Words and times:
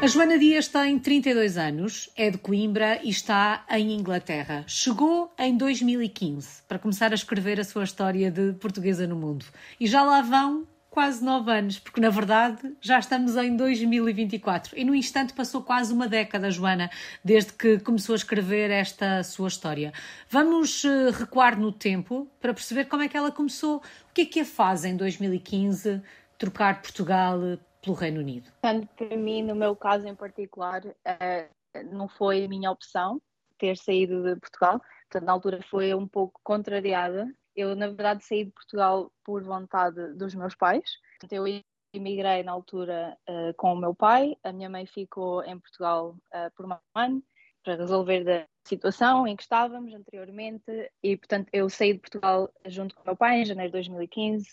A 0.00 0.06
Joana 0.06 0.38
Dias 0.38 0.68
tem 0.68 0.96
32 0.96 1.58
anos, 1.58 2.08
é 2.14 2.30
de 2.30 2.38
Coimbra 2.38 3.00
e 3.02 3.10
está 3.10 3.64
em 3.68 3.92
Inglaterra. 3.92 4.62
Chegou 4.68 5.34
em 5.36 5.56
2015 5.56 6.62
para 6.68 6.78
começar 6.78 7.10
a 7.10 7.16
escrever 7.16 7.58
a 7.58 7.64
sua 7.64 7.82
história 7.82 8.30
de 8.30 8.52
portuguesa 8.52 9.08
no 9.08 9.16
mundo. 9.16 9.44
E 9.80 9.88
já 9.88 10.04
lá 10.04 10.22
vão 10.22 10.68
quase 10.88 11.24
nove 11.24 11.50
anos, 11.50 11.80
porque 11.80 12.00
na 12.00 12.10
verdade 12.10 12.76
já 12.80 13.00
estamos 13.00 13.36
em 13.36 13.56
2024 13.56 14.78
e 14.78 14.84
no 14.84 14.94
instante 14.94 15.32
passou 15.32 15.64
quase 15.64 15.92
uma 15.92 16.06
década, 16.06 16.48
Joana, 16.48 16.88
desde 17.24 17.52
que 17.52 17.80
começou 17.80 18.12
a 18.12 18.16
escrever 18.16 18.70
esta 18.70 19.24
sua 19.24 19.48
história. 19.48 19.92
Vamos 20.30 20.84
eh, 20.84 21.10
recuar 21.10 21.58
no 21.58 21.72
tempo 21.72 22.28
para 22.40 22.54
perceber 22.54 22.84
como 22.84 23.02
é 23.02 23.08
que 23.08 23.16
ela 23.16 23.32
começou, 23.32 23.78
o 23.78 24.14
que 24.14 24.20
é 24.20 24.24
que 24.26 24.40
a 24.40 24.44
faz 24.44 24.84
em 24.84 24.96
2015 24.96 26.00
trocar 26.38 26.80
Portugal 26.80 27.58
pelo 27.82 27.96
Reino 27.96 28.20
Unido? 28.20 28.50
Tanto 28.60 28.86
para 28.94 29.16
mim, 29.16 29.42
no 29.42 29.54
meu 29.54 29.74
caso 29.76 30.06
em 30.06 30.14
particular, 30.14 30.84
uh, 30.84 31.84
não 31.92 32.08
foi 32.08 32.44
a 32.44 32.48
minha 32.48 32.70
opção 32.70 33.20
ter 33.58 33.76
saído 33.76 34.22
de 34.22 34.40
Portugal. 34.40 34.80
Portanto, 35.10 35.24
na 35.24 35.32
altura 35.32 35.62
foi 35.62 35.94
um 35.94 36.06
pouco 36.06 36.40
contrariada. 36.42 37.26
Eu, 37.54 37.74
na 37.74 37.86
verdade, 37.86 38.24
saí 38.24 38.44
de 38.44 38.52
Portugal 38.52 39.10
por 39.24 39.42
vontade 39.42 40.14
dos 40.14 40.34
meus 40.34 40.54
pais. 40.54 40.98
Portanto, 41.18 41.32
eu 41.32 41.62
emigrei 41.92 42.42
na 42.42 42.52
altura 42.52 43.16
uh, 43.28 43.54
com 43.56 43.72
o 43.72 43.76
meu 43.76 43.94
pai. 43.94 44.36
A 44.44 44.52
minha 44.52 44.70
mãe 44.70 44.86
ficou 44.86 45.42
em 45.44 45.58
Portugal 45.58 46.16
uh, 46.32 46.50
por 46.54 46.66
um 46.66 46.76
ano 46.94 47.22
para 47.64 47.76
resolver 47.76 48.24
da 48.24 48.46
situação 48.64 49.26
em 49.26 49.34
que 49.34 49.42
estávamos 49.42 49.92
anteriormente. 49.92 50.90
E, 51.02 51.16
portanto, 51.16 51.48
eu 51.52 51.68
saí 51.68 51.94
de 51.94 52.00
Portugal 52.00 52.50
junto 52.66 52.94
com 52.94 53.02
o 53.02 53.06
meu 53.06 53.16
pai 53.16 53.40
em 53.40 53.44
janeiro 53.44 53.70
de 53.70 53.78
2015. 53.78 54.46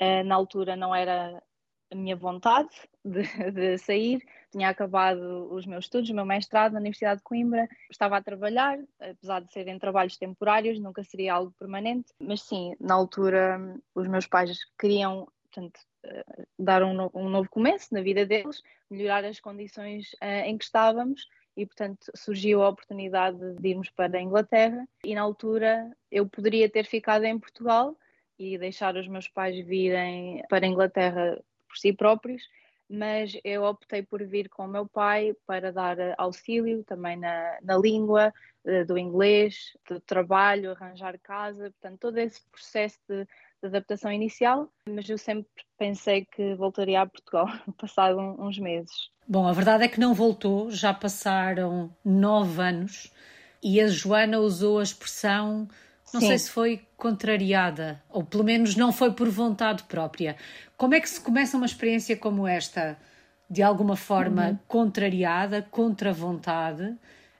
Uh, 0.00 0.24
na 0.24 0.34
altura 0.34 0.76
não 0.76 0.94
era 0.94 1.42
a 1.90 1.94
minha 1.94 2.16
vontade 2.16 2.70
de, 3.04 3.22
de, 3.52 3.78
sair. 3.78 4.20
Tinha 4.50 4.68
acabado 4.68 5.52
os 5.52 5.66
meus 5.66 5.84
estudos, 5.84 6.10
o 6.10 6.14
meu 6.14 6.24
mestrado 6.24 6.72
na 6.72 6.80
Universidade 6.80 7.18
de 7.18 7.24
Coimbra. 7.24 7.68
Estava 7.90 8.16
a 8.16 8.22
trabalhar, 8.22 8.78
apesar 9.00 9.40
de 9.40 9.52
serem 9.52 9.78
trabalhos 9.78 10.16
temporários, 10.16 10.80
nunca 10.80 11.04
seria 11.04 11.34
algo 11.34 11.54
permanente. 11.58 12.12
Mas 12.20 12.42
sim, 12.42 12.74
na 12.80 12.94
altura, 12.94 13.58
os 13.94 14.08
meus 14.08 14.26
pais 14.26 14.58
queriam 14.78 15.28
portanto, 15.56 15.80
eh, 16.04 16.44
dar 16.58 16.82
um 16.82 16.92
novo, 16.92 17.18
um 17.18 17.28
novo 17.28 17.48
começo 17.48 17.92
na 17.94 18.02
vida 18.02 18.26
deles, 18.26 18.62
melhorar 18.90 19.24
as 19.24 19.40
condições 19.40 20.12
uh, 20.22 20.44
em 20.44 20.58
que 20.58 20.64
estávamos 20.64 21.26
e, 21.56 21.64
portanto, 21.64 22.10
surgiu 22.14 22.62
a 22.62 22.68
oportunidade 22.68 23.54
de 23.54 23.68
irmos 23.68 23.88
para 23.90 24.18
a 24.18 24.20
Inglaterra. 24.20 24.86
E 25.04 25.14
na 25.14 25.22
altura 25.22 25.90
eu 26.10 26.28
poderia 26.28 26.68
ter 26.68 26.84
ficado 26.84 27.24
em 27.24 27.38
Portugal 27.38 27.96
e 28.38 28.58
deixar 28.58 28.96
os 28.96 29.08
meus 29.08 29.28
pais 29.28 29.56
virem 29.64 30.42
para 30.50 30.66
a 30.66 30.68
Inglaterra 30.68 31.42
por 31.76 31.80
si 31.80 31.92
próprios, 31.92 32.42
mas 32.88 33.36
eu 33.44 33.64
optei 33.64 34.02
por 34.02 34.24
vir 34.24 34.48
com 34.48 34.64
o 34.64 34.68
meu 34.68 34.86
pai 34.86 35.34
para 35.46 35.72
dar 35.72 35.96
auxílio 36.16 36.82
também 36.84 37.16
na, 37.16 37.58
na 37.62 37.76
língua, 37.76 38.32
eh, 38.64 38.84
do 38.84 38.96
inglês, 38.96 39.76
do 39.88 40.00
trabalho, 40.00 40.70
arranjar 40.70 41.18
casa, 41.18 41.70
portanto, 41.72 41.98
todo 42.00 42.18
esse 42.18 42.40
processo 42.50 42.98
de, 43.08 43.24
de 43.24 43.66
adaptação 43.66 44.10
inicial, 44.10 44.70
mas 44.88 45.08
eu 45.08 45.18
sempre 45.18 45.50
pensei 45.76 46.24
que 46.24 46.54
voltaria 46.54 47.02
a 47.02 47.06
Portugal 47.06 47.46
passado 47.76 48.18
uns 48.18 48.58
meses. 48.58 49.10
Bom, 49.28 49.46
a 49.46 49.52
verdade 49.52 49.84
é 49.84 49.88
que 49.88 50.00
não 50.00 50.14
voltou, 50.14 50.70
já 50.70 50.94
passaram 50.94 51.94
nove 52.04 52.62
anos 52.62 53.12
e 53.62 53.80
a 53.80 53.88
Joana 53.88 54.38
usou 54.38 54.78
a 54.78 54.84
expressão 54.84 55.66
não 56.12 56.20
Sim. 56.20 56.28
sei 56.28 56.38
se 56.38 56.50
foi 56.50 56.80
contrariada, 56.96 58.02
ou 58.08 58.24
pelo 58.24 58.44
menos 58.44 58.76
não 58.76 58.92
foi 58.92 59.12
por 59.12 59.28
vontade 59.28 59.82
própria. 59.84 60.36
Como 60.76 60.94
é 60.94 61.00
que 61.00 61.08
se 61.08 61.20
começa 61.20 61.56
uma 61.56 61.66
experiência 61.66 62.16
como 62.16 62.46
esta, 62.46 62.96
de 63.50 63.62
alguma 63.62 63.96
forma 63.96 64.48
uhum. 64.48 64.58
contrariada, 64.68 65.66
contra 65.70 66.12
vontade, 66.12 66.94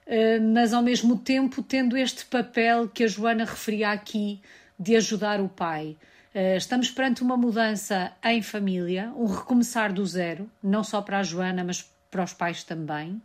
eh, 0.05 0.39
mas 0.39 0.73
ao 0.73 0.83
mesmo 0.83 1.17
tempo 1.17 1.61
tendo 1.63 1.97
este 1.97 2.25
papel 2.25 2.87
que 2.87 3.03
a 3.03 3.07
Joana 3.07 3.45
referia 3.45 3.91
aqui 3.91 4.41
de 4.77 4.95
ajudar 4.95 5.39
o 5.39 5.49
pai? 5.49 5.95
Eh, 6.33 6.57
estamos 6.57 6.91
perante 6.91 7.23
uma 7.23 7.37
mudança 7.37 8.11
em 8.23 8.41
família, 8.41 9.11
um 9.15 9.25
recomeçar 9.25 9.91
do 9.93 10.05
zero, 10.05 10.49
não 10.61 10.83
só 10.83 11.01
para 11.01 11.19
a 11.19 11.23
Joana, 11.23 11.63
mas 11.63 11.89
para 12.11 12.23
os 12.23 12.33
pais 12.33 12.63
também. 12.63 13.21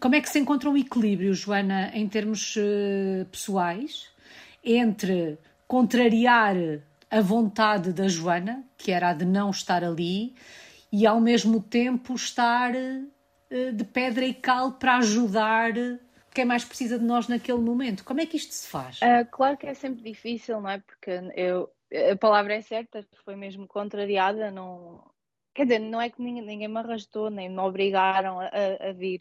Como 0.00 0.14
é 0.14 0.20
que 0.20 0.28
se 0.28 0.38
encontra 0.38 0.68
um 0.68 0.76
equilíbrio, 0.76 1.34
Joana, 1.34 1.90
em 1.94 2.08
termos 2.08 2.56
uh, 2.56 3.24
pessoais, 3.30 4.13
entre 4.64 5.38
contrariar 5.66 6.56
a 7.10 7.20
vontade 7.20 7.92
da 7.92 8.08
Joana, 8.08 8.64
que 8.76 8.90
era 8.90 9.10
a 9.10 9.14
de 9.14 9.24
não 9.24 9.50
estar 9.50 9.84
ali, 9.84 10.34
e 10.90 11.06
ao 11.06 11.20
mesmo 11.20 11.60
tempo 11.60 12.14
estar 12.14 12.72
uh, 12.74 13.72
de 13.72 13.84
pedra 13.84 14.24
e 14.24 14.34
cal 14.34 14.72
para 14.72 14.96
ajudar 14.96 15.72
quem 16.32 16.44
mais 16.44 16.64
precisa 16.64 16.98
de 16.98 17.04
nós 17.04 17.28
naquele 17.28 17.58
momento. 17.58 18.04
Como 18.04 18.20
é 18.20 18.26
que 18.26 18.36
isto 18.36 18.52
se 18.52 18.68
faz? 18.68 18.98
Uh, 19.00 19.24
claro 19.30 19.56
que 19.56 19.66
é 19.66 19.74
sempre 19.74 20.02
difícil, 20.02 20.60
não 20.60 20.70
é? 20.70 20.80
Porque 20.80 21.10
eu, 21.36 21.70
a 22.10 22.16
palavra 22.16 22.54
é 22.54 22.60
certa, 22.60 23.06
foi 23.24 23.36
mesmo 23.36 23.66
contrariada, 23.68 24.50
não. 24.50 25.04
Quer 25.54 25.64
dizer, 25.64 25.78
não 25.78 26.00
é 26.00 26.10
que 26.10 26.20
ninguém, 26.20 26.44
ninguém 26.44 26.68
me 26.68 26.78
arrastou, 26.78 27.30
nem 27.30 27.48
me 27.48 27.60
obrigaram 27.60 28.40
a, 28.40 28.48
a 28.48 28.92
vir. 28.92 29.20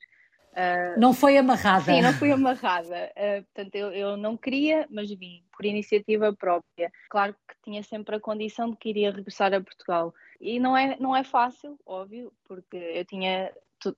Uh, 0.53 0.99
não 0.99 1.13
foi 1.13 1.37
amarrada. 1.37 1.85
Sim, 1.85 2.01
não 2.01 2.13
fui 2.13 2.31
amarrada. 2.31 3.11
Uh, 3.17 3.43
portanto, 3.43 3.75
eu, 3.75 3.91
eu 3.91 4.17
não 4.17 4.37
queria, 4.37 4.87
mas 4.89 5.09
vim 5.09 5.43
por 5.55 5.65
iniciativa 5.65 6.31
própria. 6.33 6.91
Claro 7.09 7.35
que 7.47 7.55
tinha 7.63 7.81
sempre 7.83 8.15
a 8.15 8.19
condição 8.19 8.69
de 8.69 8.77
que 8.77 8.89
iria 8.89 9.11
regressar 9.11 9.53
a 9.53 9.61
Portugal. 9.61 10.13
E 10.39 10.59
não 10.59 10.77
é, 10.77 10.95
não 10.99 11.15
é 11.15 11.23
fácil, 11.23 11.79
óbvio, 11.85 12.31
porque 12.45 12.77
eu 12.77 13.05
tinha 13.05 13.51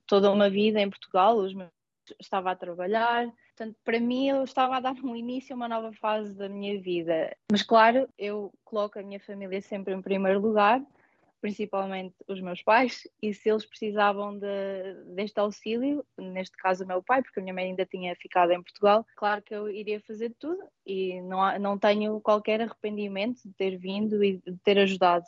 toda 0.07 0.31
uma 0.31 0.49
vida 0.49 0.79
em 0.79 0.89
Portugal, 0.89 1.38
os 1.38 1.53
meus 1.53 1.69
estava 2.19 2.51
a 2.51 2.55
trabalhar, 2.55 3.25
portanto, 3.55 3.75
para 3.83 3.99
mim 3.99 4.29
eu 4.29 4.44
estava 4.44 4.77
a 4.77 4.79
dar 4.79 4.94
um 5.03 5.15
início 5.15 5.53
a 5.53 5.55
uma 5.55 5.67
nova 5.67 5.91
fase 5.94 6.33
da 6.35 6.47
minha 6.47 6.79
vida. 6.79 7.35
Mas 7.51 7.63
claro, 7.63 8.07
eu 8.17 8.53
coloco 8.63 8.99
a 8.99 9.03
minha 9.03 9.19
família 9.19 9.59
sempre 9.61 9.94
em 9.94 10.01
primeiro 10.01 10.39
lugar 10.39 10.81
principalmente 11.45 12.16
os 12.28 12.41
meus 12.41 12.63
pais, 12.63 13.07
e 13.22 13.31
se 13.31 13.47
eles 13.47 13.63
precisavam 13.63 14.35
de, 14.35 14.95
deste 15.13 15.39
auxílio, 15.39 16.03
neste 16.17 16.57
caso 16.57 16.83
o 16.83 16.88
meu 16.88 17.03
pai, 17.03 17.22
porque 17.22 17.39
a 17.39 17.44
minha 17.44 17.53
mãe 17.53 17.66
ainda 17.66 17.85
tinha 17.85 18.16
ficado 18.16 18.51
em 18.51 18.63
Portugal, 18.63 19.06
claro 19.16 19.44
que 19.44 19.53
eu 19.53 19.69
iria 19.69 20.01
fazer 20.01 20.33
tudo 20.39 20.57
e 20.83 21.22
não, 21.22 21.59
não 21.59 21.78
tenho 21.78 22.19
qualquer 22.19 22.61
arrependimento 22.61 23.44
de 23.45 23.53
ter 23.53 23.78
vindo 23.78 24.23
e 24.23 24.38
de 24.38 24.57
ter 24.63 24.79
ajudado. 24.79 25.23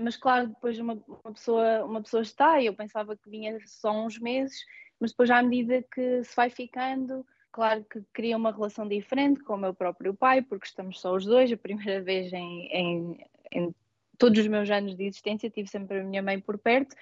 Mas 0.00 0.16
claro, 0.16 0.48
depois 0.48 0.78
uma, 0.78 0.94
uma, 1.06 1.34
pessoa, 1.34 1.84
uma 1.84 2.00
pessoa 2.00 2.22
está, 2.22 2.58
e 2.62 2.64
eu 2.64 2.74
pensava 2.74 3.14
que 3.14 3.28
vinha 3.28 3.58
só 3.66 3.92
uns 3.92 4.18
meses, 4.18 4.64
mas 4.98 5.10
depois 5.10 5.28
à 5.30 5.42
medida 5.42 5.84
que 5.94 6.24
se 6.24 6.34
vai 6.34 6.48
ficando, 6.48 7.26
claro 7.52 7.84
que 7.84 8.00
cria 8.14 8.38
uma 8.38 8.52
relação 8.52 8.88
diferente 8.88 9.44
com 9.44 9.52
o 9.52 9.58
meu 9.58 9.74
próprio 9.74 10.14
pai, 10.14 10.40
porque 10.40 10.66
estamos 10.66 10.98
só 10.98 11.14
os 11.14 11.26
dois, 11.26 11.52
a 11.52 11.58
primeira 11.58 12.00
vez 12.00 12.32
em, 12.32 12.68
em, 12.72 13.26
em 13.52 13.74
todos 14.18 14.40
os 14.40 14.46
meus 14.48 14.68
anos 14.70 14.96
de 14.96 15.04
existência 15.04 15.48
tive 15.48 15.68
sempre 15.68 16.00
a 16.00 16.04
minha 16.04 16.22
mãe 16.22 16.40
por 16.40 16.58
perto. 16.58 16.94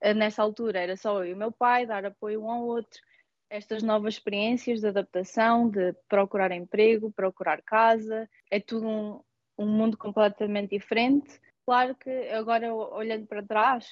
Eh, 0.00 0.12
nessa 0.12 0.42
altura 0.42 0.80
era 0.80 0.96
só 0.96 1.22
eu 1.24 1.30
e 1.30 1.34
o 1.34 1.36
meu 1.36 1.52
pai, 1.52 1.86
dar 1.86 2.04
apoio 2.04 2.42
um 2.42 2.50
ao 2.50 2.64
outro. 2.66 3.00
Estas 3.48 3.82
novas 3.82 4.14
experiências 4.14 4.80
de 4.80 4.88
adaptação, 4.88 5.70
de 5.70 5.92
procurar 6.08 6.50
emprego, 6.50 7.12
procurar 7.12 7.62
casa, 7.62 8.28
é 8.50 8.58
tudo 8.58 8.88
um, 8.88 9.20
um 9.56 9.66
mundo 9.66 9.96
completamente 9.96 10.70
diferente. 10.70 11.40
Claro 11.64 11.94
que 11.94 12.10
agora 12.30 12.74
olhando 12.74 13.26
para 13.26 13.42
trás, 13.42 13.86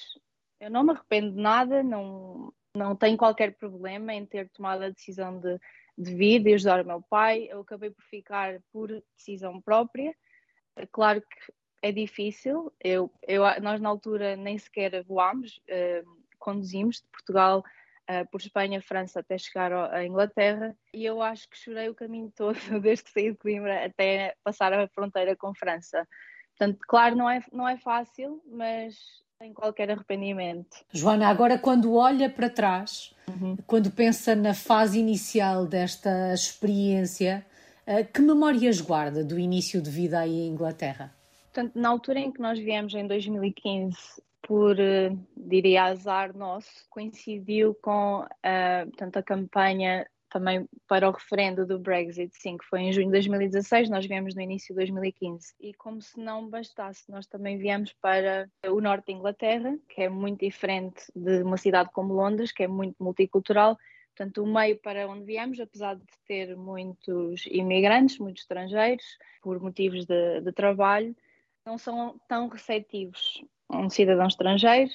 eu 0.61 0.71
não 0.71 0.83
me 0.85 0.93
arrependo 0.93 1.33
de 1.33 1.41
nada, 1.41 1.83
não, 1.83 2.53
não 2.77 2.97
tenho 2.97 3.17
qualquer 3.17 3.55
problema 3.57 4.13
em 4.13 4.27
ter 4.27 4.49
tomado 4.51 4.83
a 4.83 4.91
decisão 4.91 5.39
de, 5.39 5.59
de 5.97 6.15
vir, 6.15 6.43
de 6.43 6.55
ajudar 6.55 6.83
o 6.83 6.87
meu 6.87 7.03
pai. 7.03 7.49
Eu 7.51 7.61
acabei 7.61 7.91
por 7.91 8.03
ficar 8.05 8.61
por 8.73 8.89
decisão 9.17 9.61
própria. 9.61 10.15
Claro 10.91 11.21
que 11.21 11.53
é 11.83 11.91
difícil. 11.91 12.73
Eu, 12.81 13.13
eu, 13.27 13.43
nós, 13.61 13.81
na 13.81 13.89
altura, 13.89 14.37
nem 14.37 14.57
sequer 14.57 15.03
voámos, 15.03 15.61
uh, 15.69 16.23
conduzimos 16.39 16.97
de 16.97 17.07
Portugal 17.11 17.65
uh, 18.09 18.31
por 18.31 18.41
Espanha, 18.41 18.81
França, 18.81 19.21
até 19.21 19.37
chegar 19.37 19.73
à 19.73 20.07
Inglaterra. 20.07 20.75
E 20.95 21.05
eu 21.05 21.21
acho 21.21 21.49
que 21.51 21.59
chorei 21.59 21.89
o 21.89 21.95
caminho 21.95 22.33
todo, 22.37 22.57
desde 22.81 23.05
que 23.05 23.11
saí 23.11 23.33
de 23.33 23.39
Coimbra 23.39 23.85
até 23.85 24.35
passar 24.45 24.73
a 24.73 24.89
fronteira 24.89 25.37
com 25.37 25.53
França. 25.55 26.09
Portanto, 26.57 26.79
claro, 26.87 27.17
não 27.17 27.29
é, 27.29 27.43
não 27.53 27.69
é 27.69 27.77
fácil, 27.77 28.41
mas 28.47 28.97
sem 29.39 29.53
qualquer 29.53 29.91
arrependimento. 29.91 30.85
Joana, 30.93 31.27
agora 31.27 31.59
quando 31.59 31.95
olha 31.95 32.31
para 32.31 32.49
trás, 32.49 33.13
uhum. 33.27 33.57
quando 33.67 33.91
pensa 33.91 34.37
na 34.37 34.55
fase 34.55 35.01
inicial 35.01 35.67
desta 35.67 36.33
experiência, 36.33 37.45
uh, 37.85 38.05
que 38.13 38.21
memórias 38.21 38.81
guarda 38.81 39.25
do 39.25 39.37
início 39.41 39.83
de 39.83 39.91
vida 39.91 40.21
aí 40.21 40.43
em 40.43 40.49
Inglaterra? 40.49 41.13
Portanto, 41.53 41.79
na 41.79 41.91
altura 41.91 42.19
em 42.19 42.33
que 42.33 42.41
nós 42.41 42.59
viemos, 42.59 42.95
em 42.95 43.07
2015, 43.07 44.23
por, 44.41 44.75
uh, 44.75 45.27
diria, 45.37 45.85
azar 45.85 46.35
nosso, 46.35 46.87
coincidiu 46.89 47.75
com 47.75 48.21
uh, 48.21 48.87
portanto, 48.87 49.19
a 49.19 49.23
campanha 49.23 50.07
também 50.31 50.67
para 50.89 51.07
o 51.07 51.13
referendo 51.13 51.67
do 51.67 51.79
Brexit, 51.79 52.35
sim, 52.35 52.57
que 52.57 52.65
foi 52.65 52.81
em 52.81 52.93
junho 52.93 53.09
de 53.09 53.13
2016, 53.13 53.91
nós 53.91 54.07
viemos 54.07 54.35
no 54.35 54.41
início 54.41 54.75
de 54.75 54.77
2015. 54.77 55.53
E 55.61 55.75
como 55.75 56.01
se 56.01 56.19
não 56.19 56.49
bastasse, 56.49 57.05
nós 57.11 57.27
também 57.27 57.59
viemos 57.59 57.93
para 58.01 58.49
o 58.67 58.81
norte 58.81 59.09
da 59.09 59.13
Inglaterra, 59.13 59.77
que 59.91 60.01
é 60.01 60.09
muito 60.09 60.41
diferente 60.41 61.05
de 61.15 61.43
uma 61.43 61.59
cidade 61.59 61.91
como 61.93 62.15
Londres, 62.15 62.51
que 62.51 62.63
é 62.63 62.67
muito 62.67 62.97
multicultural. 62.99 63.77
Portanto, 64.17 64.43
o 64.43 64.47
meio 64.47 64.79
para 64.79 65.07
onde 65.07 65.25
viemos, 65.25 65.61
apesar 65.61 65.97
de 65.97 66.05
ter 66.27 66.57
muitos 66.57 67.45
imigrantes, 67.47 68.19
muitos 68.19 68.43
estrangeiros, 68.43 69.05
por 69.43 69.61
motivos 69.61 70.07
de, 70.07 70.41
de 70.41 70.53
trabalho, 70.53 71.15
não 71.67 71.79
são 71.79 72.21
tão 72.29 72.49
receptivos 72.49 73.43
a 73.69 73.79
um 73.79 73.91
cidadão 73.91 74.27
estrangeiro. 74.27 74.91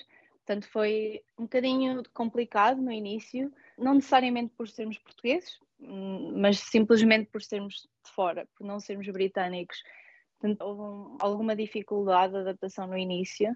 Portanto, 0.46 0.70
foi 0.70 1.22
um 1.38 1.44
bocadinho 1.44 2.04
complicado 2.14 2.82
no 2.82 2.92
início, 2.92 3.52
não 3.78 3.96
necessariamente 3.96 4.54
por 4.56 4.68
sermos 4.68 4.98
portugueses, 4.98 5.60
mas 5.80 6.60
simplesmente 6.60 7.30
por 7.30 7.42
sermos 7.42 7.88
de 8.06 8.12
fora, 8.12 8.48
por 8.56 8.66
não 8.66 8.80
sermos 8.80 9.08
britânicos. 9.10 9.84
Portanto, 10.40 10.62
houve 10.62 10.82
um, 10.82 11.18
alguma 11.20 11.56
dificuldade 11.56 12.34
de 12.34 12.40
adaptação 12.40 12.88
no 12.88 12.98
início, 12.98 13.54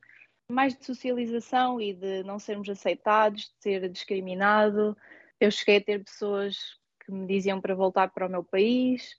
mais 0.50 0.75
de 0.75 0.86
socialização 0.86 1.80
e 1.80 1.94
de 1.94 2.24
não 2.24 2.40
sermos 2.40 2.69
aceitados, 2.69 3.44
de 3.44 3.62
ser 3.62 3.90
discriminado. 3.90 4.98
Eu 5.40 5.50
cheguei 5.50 5.78
a 5.78 5.84
ter 5.84 6.04
pessoas 6.04 6.57
que 7.06 7.12
me 7.12 7.25
diziam 7.25 7.62
para 7.62 7.74
voltar 7.74 8.10
para 8.10 8.28
o 8.28 8.30
meu 8.30 8.44
país, 8.44 9.16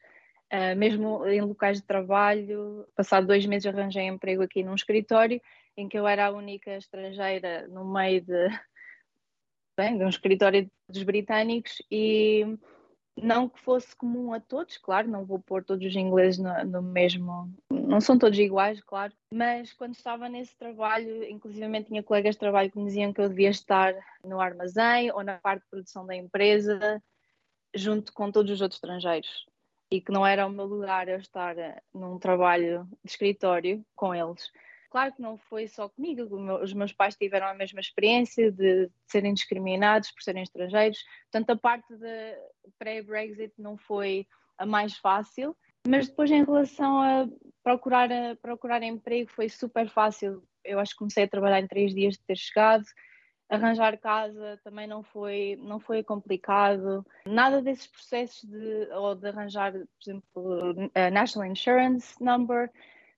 uh, 0.52 0.76
mesmo 0.76 1.26
em 1.26 1.40
locais 1.40 1.78
de 1.78 1.86
trabalho. 1.86 2.86
Passado 2.94 3.26
dois 3.26 3.46
meses 3.46 3.66
arranjei 3.66 4.04
emprego 4.04 4.42
aqui 4.42 4.62
num 4.62 4.74
escritório 4.74 5.40
em 5.76 5.88
que 5.88 5.98
eu 5.98 6.06
era 6.06 6.26
a 6.26 6.30
única 6.30 6.76
estrangeira 6.76 7.66
no 7.68 7.84
meio 7.84 8.20
de, 8.20 8.48
bem, 9.76 9.96
de 9.96 10.04
um 10.04 10.08
escritório 10.08 10.70
dos 10.88 11.02
britânicos 11.02 11.82
e 11.90 12.58
não 13.16 13.48
que 13.48 13.60
fosse 13.60 13.94
comum 13.94 14.32
a 14.32 14.40
todos, 14.40 14.78
claro, 14.78 15.08
não 15.08 15.24
vou 15.24 15.38
pôr 15.38 15.62
todos 15.62 15.86
os 15.86 15.94
ingleses 15.94 16.38
no, 16.38 16.64
no, 16.64 16.82
mesmo, 16.82 17.52
não 17.70 18.00
são 18.00 18.18
todos 18.18 18.38
iguais, 18.38 18.80
claro, 18.80 19.12
mas 19.32 19.72
quando 19.72 19.94
estava 19.94 20.28
nesse 20.28 20.56
trabalho, 20.56 21.24
inclusivamente 21.24 21.88
tinha 21.88 22.02
colegas 22.02 22.34
de 22.34 22.40
trabalho 22.40 22.70
que 22.70 22.78
me 22.78 22.86
diziam 22.86 23.12
que 23.12 23.20
eu 23.20 23.28
devia 23.28 23.50
estar 23.50 23.94
no 24.24 24.40
armazém 24.40 25.12
ou 25.12 25.22
na 25.22 25.38
parte 25.38 25.62
de 25.62 25.68
produção 25.68 26.06
da 26.06 26.16
empresa, 26.16 27.02
junto 27.74 28.12
com 28.12 28.30
todos 28.30 28.50
os 28.50 28.60
outros 28.62 28.78
estrangeiros, 28.78 29.46
e 29.92 30.00
que 30.00 30.10
não 30.10 30.26
era 30.26 30.46
o 30.46 30.50
meu 30.50 30.64
lugar 30.64 31.06
eu 31.06 31.18
estar 31.18 31.54
num 31.92 32.18
trabalho 32.18 32.88
de 33.04 33.10
escritório 33.10 33.84
com 33.94 34.14
eles. 34.14 34.50
Claro 34.90 35.12
que 35.12 35.20
não 35.20 35.36
foi 35.36 35.68
só 35.68 35.88
comigo, 35.88 36.22
os 36.62 36.72
meus 36.72 36.92
pais 36.92 37.14
tiveram 37.14 37.46
a 37.46 37.54
mesma 37.54 37.80
experiência 37.80 38.50
de 38.50 38.90
serem 39.06 39.34
discriminados 39.34 40.10
por 40.10 40.22
serem 40.22 40.42
estrangeiros, 40.42 40.98
portanto, 41.30 41.50
a 41.50 41.56
parte 41.56 41.94
de 41.94 42.38
pré-Brexit 42.78 43.52
não 43.58 43.76
foi 43.76 44.26
a 44.56 44.64
mais 44.64 44.96
fácil, 44.96 45.54
mas 45.86 46.08
depois, 46.08 46.30
em 46.30 46.44
relação 46.44 47.02
a 47.02 47.28
procurar, 47.62 48.10
a 48.10 48.36
procurar 48.36 48.82
emprego, 48.82 49.30
foi 49.30 49.48
super 49.48 49.88
fácil. 49.90 50.42
Eu 50.64 50.78
acho 50.78 50.92
que 50.92 50.98
comecei 50.98 51.24
a 51.24 51.28
trabalhar 51.28 51.60
em 51.60 51.66
três 51.66 51.92
dias 51.92 52.14
de 52.14 52.20
ter 52.20 52.36
chegado. 52.36 52.84
Arranjar 53.52 53.98
casa 53.98 54.58
também 54.64 54.86
não 54.86 55.02
foi, 55.02 55.58
não 55.62 55.78
foi 55.78 56.02
complicado. 56.02 57.04
Nada 57.26 57.60
desses 57.60 57.86
processos 57.86 58.42
de, 58.48 58.88
ou 58.92 59.14
de 59.14 59.28
arranjar, 59.28 59.72
por 59.72 59.86
exemplo, 60.00 60.90
a 60.94 61.10
National 61.10 61.50
Insurance 61.50 62.14
Number, 62.22 62.70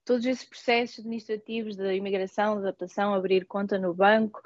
todos 0.04 0.26
esses 0.26 0.44
processos 0.44 0.98
administrativos 0.98 1.76
de 1.76 1.94
imigração, 1.94 2.58
adaptação, 2.58 3.14
abrir 3.14 3.46
conta 3.46 3.78
no 3.78 3.94
banco, 3.94 4.42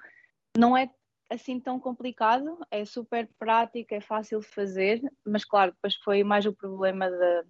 não 0.56 0.76
é 0.76 0.90
assim 1.30 1.60
tão 1.60 1.78
complicado, 1.78 2.58
é 2.70 2.84
super 2.84 3.28
prático, 3.38 3.94
é 3.94 4.00
fácil 4.00 4.40
de 4.40 4.46
fazer, 4.46 5.00
mas 5.24 5.44
claro, 5.44 5.72
depois 5.72 5.94
foi 5.96 6.24
mais 6.24 6.46
o 6.46 6.52
problema 6.52 7.10
de, 7.10 7.44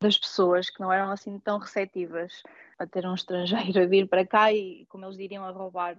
das 0.00 0.18
pessoas 0.18 0.68
que 0.68 0.80
não 0.80 0.92
eram 0.92 1.10
assim 1.10 1.38
tão 1.38 1.58
receptivas 1.58 2.42
a 2.78 2.86
ter 2.86 3.06
um 3.06 3.14
estrangeiro 3.14 3.80
a 3.80 3.86
vir 3.86 4.08
para 4.08 4.26
cá 4.26 4.52
e, 4.52 4.86
como 4.86 5.04
eles 5.04 5.16
diriam, 5.16 5.44
a 5.44 5.50
roubar 5.50 5.96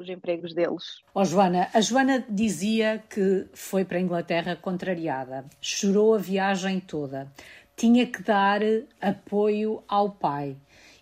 os 0.00 0.08
empregos 0.08 0.52
deles. 0.54 1.02
Oh, 1.14 1.24
Joana, 1.24 1.68
a 1.72 1.80
Joana 1.80 2.24
dizia 2.28 3.02
que 3.08 3.46
foi 3.52 3.84
para 3.84 3.98
a 3.98 4.00
Inglaterra 4.00 4.56
contrariada, 4.56 5.44
chorou 5.60 6.14
a 6.14 6.18
viagem 6.18 6.80
toda, 6.80 7.30
tinha 7.76 8.06
que 8.06 8.22
dar 8.22 8.60
apoio 9.00 9.82
ao 9.86 10.10
pai. 10.10 10.56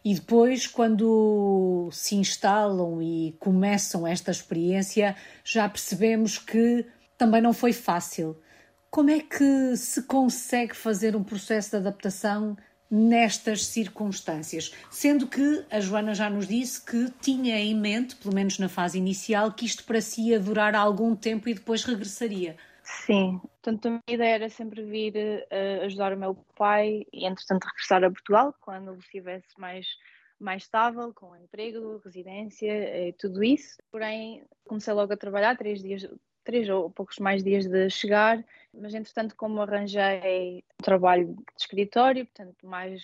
E 0.04 0.14
depois, 0.14 0.66
quando 0.66 1.88
se 1.90 2.14
instalam 2.14 3.02
e 3.02 3.34
começam 3.40 4.06
esta 4.06 4.30
experiência, 4.30 5.16
já 5.42 5.68
percebemos 5.68 6.38
que 6.38 6.86
também 7.18 7.40
não 7.40 7.52
foi 7.52 7.72
fácil. 7.72 8.36
Como 8.90 9.10
é 9.10 9.20
que 9.20 9.76
se 9.76 10.02
consegue 10.02 10.76
fazer 10.76 11.16
um 11.16 11.24
processo 11.24 11.70
de 11.70 11.76
adaptação 11.78 12.56
nestas 12.90 13.66
circunstâncias? 13.66 14.72
Sendo 14.90 15.26
que 15.26 15.64
a 15.70 15.80
Joana 15.80 16.14
já 16.14 16.30
nos 16.30 16.46
disse 16.46 16.84
que 16.84 17.10
tinha 17.20 17.58
em 17.58 17.74
mente, 17.74 18.16
pelo 18.16 18.34
menos 18.34 18.58
na 18.58 18.68
fase 18.68 18.98
inicial, 18.98 19.52
que 19.52 19.66
isto 19.66 19.84
para 19.84 20.00
si 20.00 20.28
ia 20.28 20.40
durar 20.40 20.74
algum 20.74 21.14
tempo 21.14 21.48
e 21.48 21.54
depois 21.54 21.84
regressaria. 21.84 22.56
Sim, 22.82 23.40
portanto 23.42 23.86
a 23.86 23.90
minha 23.90 24.02
ideia 24.08 24.34
era 24.36 24.48
sempre 24.48 24.84
vir 24.84 25.14
uh, 25.16 25.84
ajudar 25.86 26.12
o 26.12 26.16
meu 26.16 26.36
pai 26.54 27.04
e 27.12 27.26
entretanto 27.26 27.64
regressar 27.64 28.04
a 28.04 28.10
Portugal 28.10 28.54
quando 28.60 28.92
ele 28.92 29.00
estivesse 29.00 29.48
mais, 29.58 29.86
mais 30.38 30.62
estável, 30.62 31.12
com 31.12 31.36
emprego, 31.36 32.00
residência 32.04 33.08
e 33.08 33.12
tudo 33.14 33.42
isso. 33.42 33.76
Porém, 33.90 34.44
comecei 34.68 34.94
logo 34.94 35.12
a 35.12 35.16
trabalhar, 35.16 35.56
três 35.56 35.82
dias, 35.82 36.08
três 36.46 36.68
ou 36.68 36.88
poucos 36.90 37.18
mais 37.18 37.42
dias 37.42 37.66
de 37.66 37.90
chegar, 37.90 38.42
mas 38.72 38.94
entretanto 38.94 39.34
como 39.36 39.60
arranjei 39.60 40.64
trabalho 40.78 41.34
de 41.34 41.44
escritório, 41.58 42.24
portanto 42.24 42.66
mais 42.66 43.02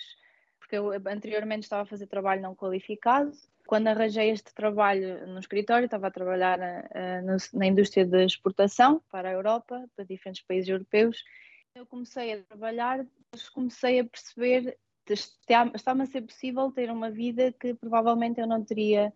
porque 0.59 0.77
eu 0.77 0.93
anteriormente 0.93 1.65
estava 1.65 1.83
a 1.83 1.87
fazer 1.87 2.07
trabalho 2.07 2.41
não 2.41 2.55
qualificado, 2.55 3.33
quando 3.67 3.89
arranjei 3.89 4.31
este 4.31 4.55
trabalho 4.55 5.27
no 5.27 5.39
escritório, 5.39 5.85
estava 5.85 6.07
a 6.07 6.11
trabalhar 6.11 6.59
na, 6.59 7.37
na 7.53 7.67
indústria 7.67 8.05
de 8.05 8.25
exportação 8.25 9.03
para 9.11 9.29
a 9.29 9.33
Europa, 9.33 9.89
para 9.95 10.05
diferentes 10.05 10.43
países 10.43 10.69
europeus. 10.69 11.23
Eu 11.75 11.87
comecei 11.87 12.33
a 12.33 12.43
trabalhar, 12.43 13.05
comecei 13.55 14.01
a 14.01 14.05
perceber 14.05 14.79
está-me 15.09 16.03
a 16.03 16.07
ser 16.07 16.23
possível 16.23 16.71
ter 16.71 16.91
uma 16.91 17.11
vida 17.11 17.53
que 17.53 17.75
provavelmente 17.75 18.41
eu 18.41 18.47
não 18.47 18.65
teria 18.65 19.13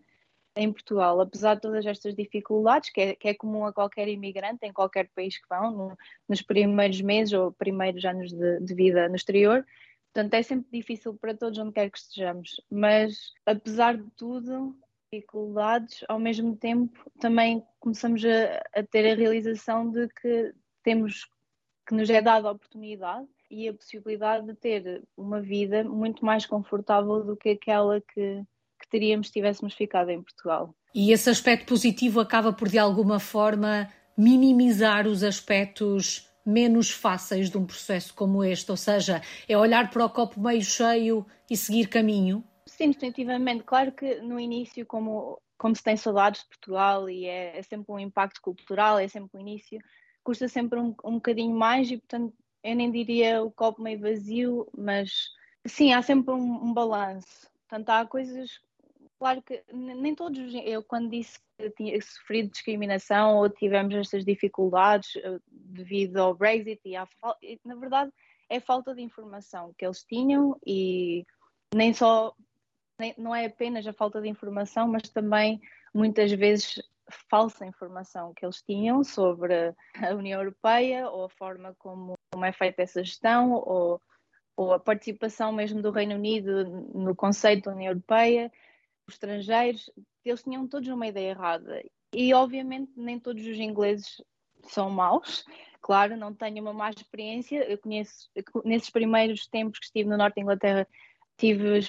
em 0.57 0.71
Portugal, 0.71 1.21
apesar 1.21 1.55
de 1.55 1.61
todas 1.61 1.85
estas 1.85 2.15
dificuldades, 2.15 2.89
que 2.89 3.01
é, 3.01 3.15
que 3.15 3.27
é 3.27 3.33
comum 3.33 3.65
a 3.65 3.73
qualquer 3.73 4.07
imigrante 4.07 4.65
em 4.65 4.73
qualquer 4.73 5.09
país 5.15 5.37
que 5.37 5.47
vão, 5.47 5.71
no, 5.71 5.97
nos 6.27 6.41
primeiros 6.41 6.99
meses 7.01 7.33
ou 7.33 7.51
primeiros 7.51 8.03
anos 8.03 8.31
de, 8.31 8.59
de 8.59 8.73
vida 8.73 9.07
no 9.07 9.15
exterior, 9.15 9.65
Portanto, 10.17 10.33
é 10.33 10.41
sempre 10.41 10.67
difícil 10.71 11.13
para 11.13 11.35
todos 11.35 11.59
onde 11.59 11.73
quer 11.73 11.91
que 11.91 11.97
estejamos, 11.99 12.59
mas 12.71 13.33
apesar 13.45 13.95
de 13.95 14.09
tudo, 14.17 14.75
dificuldades, 15.13 16.03
ao 16.07 16.19
mesmo 16.19 16.55
tempo 16.55 17.07
também 17.19 17.63
começamos 17.79 18.23
a, 18.25 18.79
a, 18.79 18.83
ter 18.83 19.11
a 19.11 19.15
realização 19.15 19.91
de 19.91 20.07
que 20.09 20.55
temos 20.81 21.29
que 21.87 21.93
nos 21.93 22.09
é 22.09 22.19
dada 22.19 22.47
a 22.47 22.51
oportunidade 22.51 23.27
e 23.49 23.67
a 23.67 23.73
possibilidade 23.73 24.47
de 24.47 24.55
ter 24.55 25.03
uma 25.15 25.39
vida 25.39 25.83
muito 25.83 26.25
mais 26.25 26.47
confortável 26.47 27.23
do 27.23 27.37
que 27.37 27.49
aquela 27.49 28.01
que, 28.01 28.43
que 28.87 28.91
teríamos 28.91 29.27
se 29.27 29.33
tivéssemos 29.33 29.73
ficado 29.73 30.09
em 30.09 30.21
Portugal. 30.21 30.73
E 30.95 31.11
esse 31.11 31.29
aspecto 31.29 31.67
positivo 31.67 32.19
acaba 32.19 32.53
por 32.53 32.69
de 32.69 32.79
alguma 32.79 33.19
forma 33.19 33.91
minimizar 34.17 35.05
os 35.05 35.23
aspectos 35.23 36.27
menos 36.45 36.89
fáceis 36.89 37.49
de 37.49 37.57
um 37.57 37.65
processo 37.65 38.13
como 38.13 38.43
este? 38.43 38.71
Ou 38.71 38.77
seja, 38.77 39.21
é 39.47 39.57
olhar 39.57 39.89
para 39.89 40.05
o 40.05 40.09
copo 40.09 40.39
meio 40.39 40.63
cheio 40.63 41.25
e 41.49 41.57
seguir 41.57 41.87
caminho? 41.87 42.43
Sim, 42.65 42.91
definitivamente. 42.91 43.63
Claro 43.63 43.91
que 43.91 44.21
no 44.21 44.39
início, 44.39 44.85
como, 44.85 45.39
como 45.57 45.75
se 45.75 45.83
tem 45.83 45.97
saudades 45.97 46.41
de 46.41 46.47
Portugal 46.47 47.09
e 47.09 47.25
é, 47.25 47.57
é 47.57 47.61
sempre 47.61 47.91
um 47.91 47.99
impacto 47.99 48.41
cultural, 48.41 48.97
é 48.97 49.07
sempre 49.07 49.37
um 49.37 49.41
início, 49.41 49.79
custa 50.23 50.47
sempre 50.47 50.79
um, 50.79 50.95
um 51.03 51.15
bocadinho 51.15 51.55
mais 51.55 51.91
e, 51.91 51.97
portanto, 51.97 52.33
eu 52.63 52.75
nem 52.75 52.91
diria 52.91 53.43
o 53.43 53.51
copo 53.51 53.81
meio 53.81 53.99
vazio, 53.99 54.67
mas 54.77 55.11
sim, 55.65 55.93
há 55.93 56.01
sempre 56.01 56.33
um, 56.33 56.65
um 56.65 56.73
balanço. 56.73 57.49
Portanto, 57.67 57.89
há 57.89 58.05
coisas 58.05 58.61
Claro 59.19 59.41
que 59.41 59.63
nem 59.73 60.13
todos, 60.13 60.53
eu 60.63 60.83
quando 60.83 61.09
disse 61.09 61.39
que 61.57 61.71
tinha 61.71 61.99
sofrido 62.01 62.51
discriminação 62.51 63.37
ou 63.37 63.49
tivemos 63.49 63.95
estas 63.95 64.23
dificuldades 64.23 65.15
eh, 65.15 65.39
devido 65.47 66.17
ao 66.17 66.35
Brexit 66.35 66.79
e 66.85 66.95
à, 66.95 67.07
na 67.65 67.75
verdade 67.75 68.11
é 68.47 68.59
falta 68.59 68.93
de 68.93 69.01
informação 69.01 69.73
que 69.75 69.85
eles 69.85 70.03
tinham 70.03 70.55
e 70.65 71.25
nem 71.73 71.93
só, 71.93 72.33
nem, 72.99 73.15
não 73.17 73.33
é 73.33 73.45
apenas 73.45 73.85
a 73.87 73.93
falta 73.93 74.21
de 74.21 74.29
informação, 74.29 74.87
mas 74.87 75.09
também 75.09 75.59
muitas 75.93 76.31
vezes 76.31 76.81
falsa 77.29 77.65
informação 77.65 78.33
que 78.35 78.45
eles 78.45 78.61
tinham 78.61 79.03
sobre 79.03 79.73
a 79.95 80.13
União 80.13 80.39
Europeia 80.39 81.09
ou 81.09 81.25
a 81.25 81.29
forma 81.29 81.75
como, 81.79 82.13
como 82.31 82.45
é 82.45 82.51
feita 82.51 82.83
essa 82.83 83.03
gestão 83.03 83.53
ou, 83.53 83.99
ou 84.55 84.73
a 84.73 84.79
participação 84.79 85.51
mesmo 85.51 85.81
do 85.81 85.89
Reino 85.89 86.13
Unido 86.13 86.65
no 86.93 87.15
conceito 87.15 87.65
da 87.65 87.75
União 87.75 87.91
Europeia 87.91 88.51
estrangeiros, 89.09 89.89
eles 90.23 90.43
tinham 90.43 90.67
todos 90.67 90.89
uma 90.89 91.07
ideia 91.07 91.31
errada. 91.31 91.83
E 92.13 92.33
obviamente 92.33 92.91
nem 92.95 93.19
todos 93.19 93.45
os 93.45 93.57
ingleses 93.57 94.21
são 94.63 94.89
maus, 94.89 95.45
Claro, 95.87 96.17
não 96.17 96.33
tenho 96.33 96.61
uma 96.61 96.73
má 96.73 96.89
experiência. 96.89 97.63
Eu 97.63 97.77
conheço, 97.77 98.29
nesses 98.65 98.89
primeiros 98.89 99.47
tempos 99.47 99.79
que 99.79 99.85
estive 99.85 100.09
no 100.09 100.17
norte 100.17 100.35
da 100.35 100.41
Inglaterra, 100.41 100.87
tive 101.37 101.79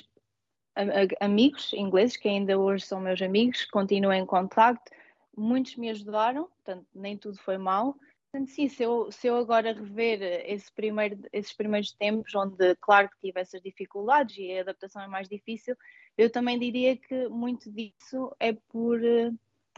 amigos 1.21 1.73
ingleses 1.73 2.17
que 2.17 2.29
ainda 2.29 2.57
hoje 2.57 2.87
são 2.87 3.01
meus 3.01 3.21
amigos, 3.21 3.65
continuo 3.65 4.13
em 4.13 4.25
contacto. 4.25 4.93
Muitos 5.37 5.75
me 5.75 5.91
ajudaram, 5.91 6.45
portanto, 6.45 6.87
nem 6.95 7.17
tudo 7.17 7.39
foi 7.39 7.59
mal. 7.59 7.97
Portanto, 8.31 8.51
sim, 8.51 8.69
se 8.69 8.85
eu, 8.85 9.11
se 9.11 9.27
eu 9.27 9.37
agora 9.37 9.73
rever 9.73 10.23
esse 10.47 10.71
primeiro, 10.73 11.19
esses 11.33 11.53
primeiros 11.53 11.93
tempos, 11.93 12.33
onde, 12.37 12.77
claro 12.77 13.09
que 13.09 13.19
tive 13.21 13.41
essas 13.41 13.61
dificuldades 13.61 14.37
e 14.39 14.59
a 14.59 14.61
adaptação 14.61 15.03
é 15.03 15.09
mais 15.09 15.29
difícil, 15.29 15.75
eu 16.19 16.29
também 16.29 16.59
diria 16.59 16.97
que 16.97 17.29
muito 17.29 17.71
disso 17.71 18.35
é 18.41 18.53
por 18.53 19.01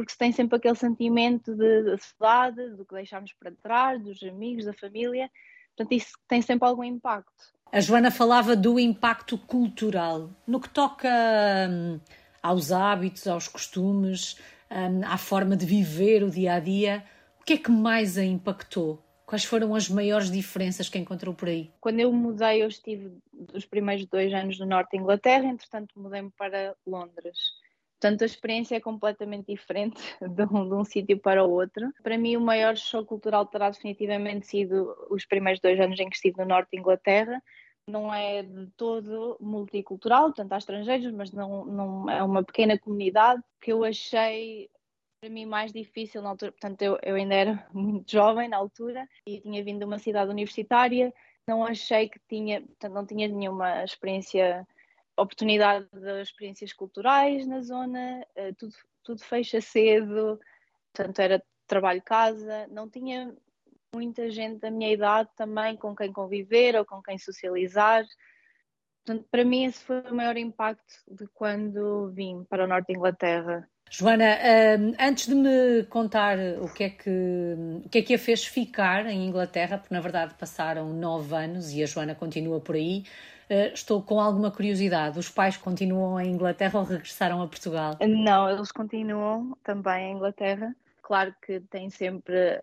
porque 0.01 0.13
se 0.13 0.19
tem 0.19 0.33
sempre 0.33 0.57
aquele 0.57 0.77
sentimento 0.77 1.55
de, 1.55 1.83
de 1.83 2.03
saudade, 2.03 2.71
do 2.71 2.87
que 2.87 2.95
deixámos 2.95 3.35
para 3.35 3.53
trás, 3.63 4.03
dos 4.03 4.23
amigos, 4.23 4.65
da 4.65 4.73
família. 4.73 5.31
Portanto, 5.77 5.93
isso 5.93 6.13
tem 6.27 6.41
sempre 6.41 6.67
algum 6.67 6.83
impacto. 6.83 7.31
A 7.71 7.81
Joana 7.81 8.11
falava 8.11 8.57
do 8.57 8.81
impacto 8.81 9.37
cultural. 9.37 10.31
No 10.47 10.59
que 10.59 10.71
toca 10.71 11.07
hum, 11.69 12.01
aos 12.43 12.73
hábitos, 12.73 13.27
aos 13.27 13.47
costumes, 13.47 14.39
hum, 14.71 15.03
à 15.05 15.19
forma 15.19 15.55
de 15.55 15.67
viver 15.67 16.23
o 16.23 16.31
dia 16.31 16.55
a 16.55 16.61
dia, 16.61 17.05
o 17.39 17.45
que 17.45 17.53
é 17.53 17.59
que 17.59 17.71
mais 17.71 18.17
a 18.17 18.25
impactou? 18.25 19.05
Quais 19.31 19.45
foram 19.45 19.77
as 19.77 19.89
maiores 19.89 20.29
diferenças 20.29 20.89
que 20.89 20.99
encontrou 20.99 21.33
por 21.33 21.47
aí? 21.47 21.71
Quando 21.81 22.01
eu 22.01 22.13
mudei, 22.13 22.65
eu 22.65 22.67
estive 22.67 23.17
os 23.55 23.65
primeiros 23.65 24.05
dois 24.07 24.35
anos 24.35 24.59
no 24.59 24.67
norte 24.67 24.91
da 24.91 24.99
Inglaterra, 25.01 25.45
entretanto 25.45 26.01
mudei-me 26.01 26.33
para 26.33 26.75
Londres. 26.85 27.39
Portanto, 28.01 28.23
a 28.23 28.27
experiência 28.27 28.75
é 28.75 28.81
completamente 28.81 29.47
diferente 29.47 30.03
de 30.21 30.43
um, 30.43 30.69
de 30.69 30.75
um 30.75 30.85
sítio 30.85 31.17
para 31.17 31.45
o 31.45 31.51
outro. 31.53 31.93
Para 32.03 32.19
mim, 32.19 32.35
o 32.35 32.41
maior 32.41 32.77
choque 32.77 33.07
cultural 33.07 33.47
terá 33.47 33.71
definitivamente 33.71 34.49
sido 34.49 34.97
os 35.09 35.25
primeiros 35.25 35.61
dois 35.61 35.79
anos 35.79 36.01
em 36.01 36.11
que 36.11 36.17
estive 36.17 36.39
no 36.39 36.47
norte 36.47 36.71
da 36.73 36.81
Inglaterra. 36.81 37.41
Não 37.87 38.13
é 38.13 38.43
de 38.43 38.67
todo 38.77 39.37
multicultural, 39.41 40.25
portanto, 40.25 40.53
há 40.55 40.59
estrangeiros, 40.59 41.13
mas 41.13 41.31
não, 41.31 41.65
não 41.67 42.11
é 42.11 42.21
uma 42.21 42.43
pequena 42.43 42.77
comunidade 42.77 43.41
que 43.61 43.71
eu 43.71 43.85
achei 43.85 44.69
para 45.21 45.29
mim 45.29 45.45
mais 45.45 45.71
difícil 45.73 46.23
na 46.23 46.31
altura. 46.31 46.53
Portanto, 46.53 46.81
eu, 46.81 46.99
eu 47.03 47.15
ainda 47.15 47.35
era 47.35 47.69
muito 47.73 48.11
jovem 48.11 48.49
na 48.49 48.57
altura 48.57 49.07
e 49.27 49.41
tinha 49.41 49.63
vindo 49.63 49.81
de 49.81 49.85
uma 49.85 49.99
cidade 49.99 50.31
universitária. 50.31 51.13
Não 51.47 51.63
achei 51.63 52.09
que 52.09 52.19
tinha, 52.29 52.63
portanto, 52.63 52.95
não 52.95 53.07
tinha 53.07 53.29
nenhuma 53.29 53.85
experiência 53.85 54.67
oportunidade 55.17 55.87
de 55.93 56.23
experiências 56.23 56.73
culturais 56.73 57.47
na 57.47 57.61
zona, 57.61 58.27
eh, 58.35 58.53
tudo, 58.55 58.73
tudo 59.05 59.23
fecha 59.23 59.61
cedo, 59.61 60.41
portanto 60.95 61.19
era 61.19 61.43
trabalho-casa, 61.67 62.67
não 62.69 62.89
tinha 62.89 63.37
muita 63.95 64.31
gente 64.31 64.61
da 64.61 64.71
minha 64.71 64.91
idade 64.91 65.29
também 65.37 65.77
com 65.77 65.95
quem 65.95 66.11
conviver 66.11 66.75
ou 66.77 66.87
com 66.87 67.03
quem 67.03 67.19
socializar. 67.19 68.07
Portanto, 69.05 69.29
para 69.31 69.45
mim 69.45 69.65
esse 69.65 69.85
foi 69.85 70.01
o 70.01 70.15
maior 70.15 70.39
impacto 70.39 70.95
de 71.07 71.27
quando 71.35 72.11
vim 72.13 72.45
para 72.45 72.65
o 72.65 72.67
norte 72.67 72.87
da 72.87 72.95
Inglaterra. 72.99 73.69
Joana, 73.93 74.39
antes 75.01 75.27
de 75.27 75.35
me 75.35 75.83
contar 75.87 76.39
o 76.39 76.73
que, 76.73 76.85
é 76.85 76.91
que, 76.91 77.11
o 77.85 77.89
que 77.89 77.99
é 77.99 78.03
que 78.03 78.15
a 78.15 78.19
fez 78.19 78.47
ficar 78.47 79.05
em 79.07 79.27
Inglaterra, 79.27 79.79
porque 79.79 79.93
na 79.93 80.01
verdade 80.01 80.33
passaram 80.35 80.93
nove 80.93 81.35
anos 81.35 81.73
e 81.73 81.83
a 81.83 81.87
Joana 81.87 82.15
continua 82.15 82.61
por 82.61 82.77
aí, 82.77 83.03
eh, 83.49 83.73
estou 83.75 84.01
com 84.01 84.21
alguma 84.21 84.53
curiosidade. 84.53 85.19
Os 85.19 85.29
pais 85.29 85.57
continuam 85.57 86.21
em 86.21 86.31
Inglaterra 86.31 86.79
ou 86.79 86.85
regressaram 86.85 87.43
a 87.43 87.49
Portugal? 87.49 87.99
Não, 88.01 88.49
eles 88.49 88.71
continuam 88.71 89.59
também 89.65 90.13
em 90.13 90.15
Inglaterra. 90.15 90.73
Claro 91.03 91.35
que 91.43 91.59
têm 91.59 91.91
sempre 91.91 92.63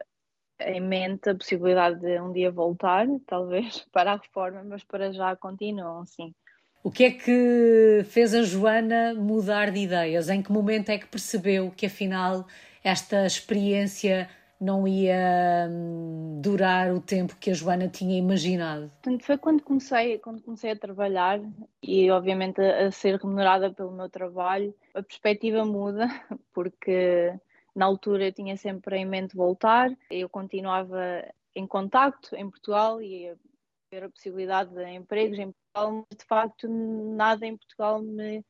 em 0.62 0.80
mente 0.80 1.30
a 1.30 1.36
possibilidade 1.36 2.00
de 2.00 2.22
um 2.22 2.32
dia 2.32 2.50
voltar, 2.50 3.06
talvez, 3.28 3.86
para 3.92 4.14
a 4.14 4.16
reforma, 4.16 4.64
mas 4.64 4.82
para 4.86 5.12
já 5.12 5.36
continuam, 5.36 6.06
sim. 6.06 6.34
O 6.88 6.90
que 6.90 7.04
é 7.04 7.12
que 7.12 8.06
fez 8.06 8.34
a 8.34 8.44
Joana 8.44 9.14
mudar 9.14 9.72
de 9.72 9.80
ideias? 9.82 10.30
Em 10.30 10.42
que 10.42 10.50
momento 10.50 10.88
é 10.88 10.98
que 10.98 11.06
percebeu 11.06 11.70
que 11.70 11.86
afinal 11.86 12.48
esta 12.82 13.26
experiência 13.26 14.30
não 14.58 14.88
ia 14.88 15.68
hum, 15.70 16.40
durar 16.42 16.94
o 16.94 17.02
tempo 17.02 17.36
que 17.36 17.52
a 17.52 17.54
Joana 17.54 17.90
tinha 17.90 18.18
imaginado? 18.18 18.90
Portanto, 19.04 19.26
foi 19.26 19.38
quando 19.38 19.64
comecei, 19.64 20.18
quando 20.20 20.42
comecei 20.42 20.72
a 20.72 20.78
trabalhar 20.78 21.42
e, 21.84 22.10
obviamente, 22.10 22.62
a, 22.62 22.90
ser 22.90 23.20
remunerada 23.20 23.70
pelo 23.70 23.92
meu 23.92 24.10
trabalho, 24.10 24.74
a 24.94 25.04
perspectiva 25.04 25.66
muda, 25.66 26.08
porque 26.54 27.34
na 27.76 27.86
altura 27.86 28.28
eu 28.28 28.32
tinha 28.32 28.56
sempre 28.56 28.96
em 28.96 29.06
mente 29.06 29.36
voltar, 29.36 29.92
eu 30.10 30.30
continuava 30.30 31.22
em 31.54 31.68
contacto 31.68 32.34
em 32.34 32.50
Portugal 32.50 33.02
e 33.02 33.36
ver 33.92 34.04
a 34.04 34.10
possibilidade 34.10 34.74
de 34.74 34.84
empregos 34.92 35.38
em 35.40 35.52
Portugal, 35.52 36.06
mas 36.10 36.18
de 36.18 36.26
facto 36.26 36.68
nada 36.68 37.46
em 37.46 37.58
Portugal 37.58 38.02
me 38.02 38.44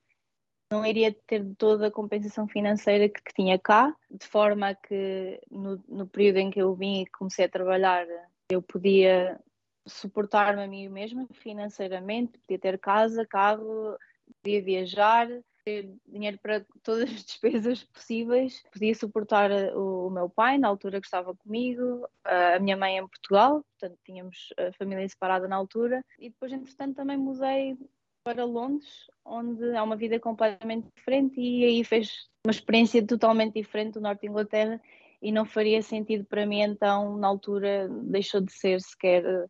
não 0.70 0.86
iria 0.86 1.16
ter 1.26 1.46
toda 1.58 1.88
a 1.88 1.92
compensação 1.92 2.48
financeira 2.48 3.08
que, 3.08 3.22
que 3.22 3.34
tinha 3.34 3.58
cá, 3.58 3.96
de 4.12 4.28
forma 4.28 4.76
que 4.76 5.40
no, 5.50 5.82
no, 5.88 6.08
período 6.08 6.38
em 6.38 6.50
que 6.50 6.62
eu 6.62 6.76
vim 6.76 7.04
e 7.04 7.08
comecei 7.08 7.46
a 7.46 7.50
trabalhar, 7.50 8.06
eu 8.52 8.62
podia 8.62 9.40
suportar-me 9.88 10.62
a 10.62 10.68
mim 10.68 10.90
mesma 10.90 11.26
financeiramente, 11.32 12.38
podia 12.40 12.60
ter 12.60 12.78
casa, 12.80 13.26
carro, 13.26 13.98
podia 14.44 14.62
viajar, 14.62 15.30
ter 15.68 15.94
dinheiro 16.08 16.40
para 16.42 16.66
todas 16.82 17.10
as 17.10 17.26
despesas 17.28 17.84
possíveis, 17.84 18.64
podia 18.72 18.96
suportar 18.96 19.52
o, 19.76 20.08
o 20.08 20.10
meu 20.10 20.30
pai 20.30 20.58
na 20.58 20.70
altura 20.70 21.02
que 21.02 21.08
estava 21.08 21.36
comigo, 21.36 22.08
a 22.24 22.58
minha 22.58 22.78
mãe 22.78 22.98
em 22.98 23.06
Portugal, 23.06 23.66
portanto 23.78 24.00
tínhamos 24.06 24.54
a 24.58 24.72
família 24.78 25.08
separada 25.10 25.46
na 25.46 25.58
altura, 25.58 26.02
e 26.18 26.30
depois 26.30 26.54
entretanto 26.54 26.96
também 26.96 27.18
mudei 27.18 27.78
para 28.24 28.46
Londres, 28.46 29.08
onde 29.26 29.76
há 29.76 29.84
uma 29.84 29.98
vida 29.98 30.18
completamente 30.22 30.88
diferente 30.96 31.38
e 31.38 31.66
aí 31.66 31.84
fez 31.84 32.30
uma 32.46 32.52
experiência 32.52 33.06
totalmente 33.06 33.56
diferente 33.56 33.96
do 33.96 34.02
norte 34.02 34.22
de 34.22 34.28
Inglaterra 34.28 34.82
e 35.22 35.34
não 35.34 35.46
faria 35.46 35.82
sentido 35.82 36.24
para 36.26 36.46
mim 36.46 36.62
então, 36.62 37.18
na 37.18 37.28
altura, 37.28 37.90
deixou 37.90 38.40
de 38.40 38.54
ser 38.54 38.80
sequer 38.80 39.50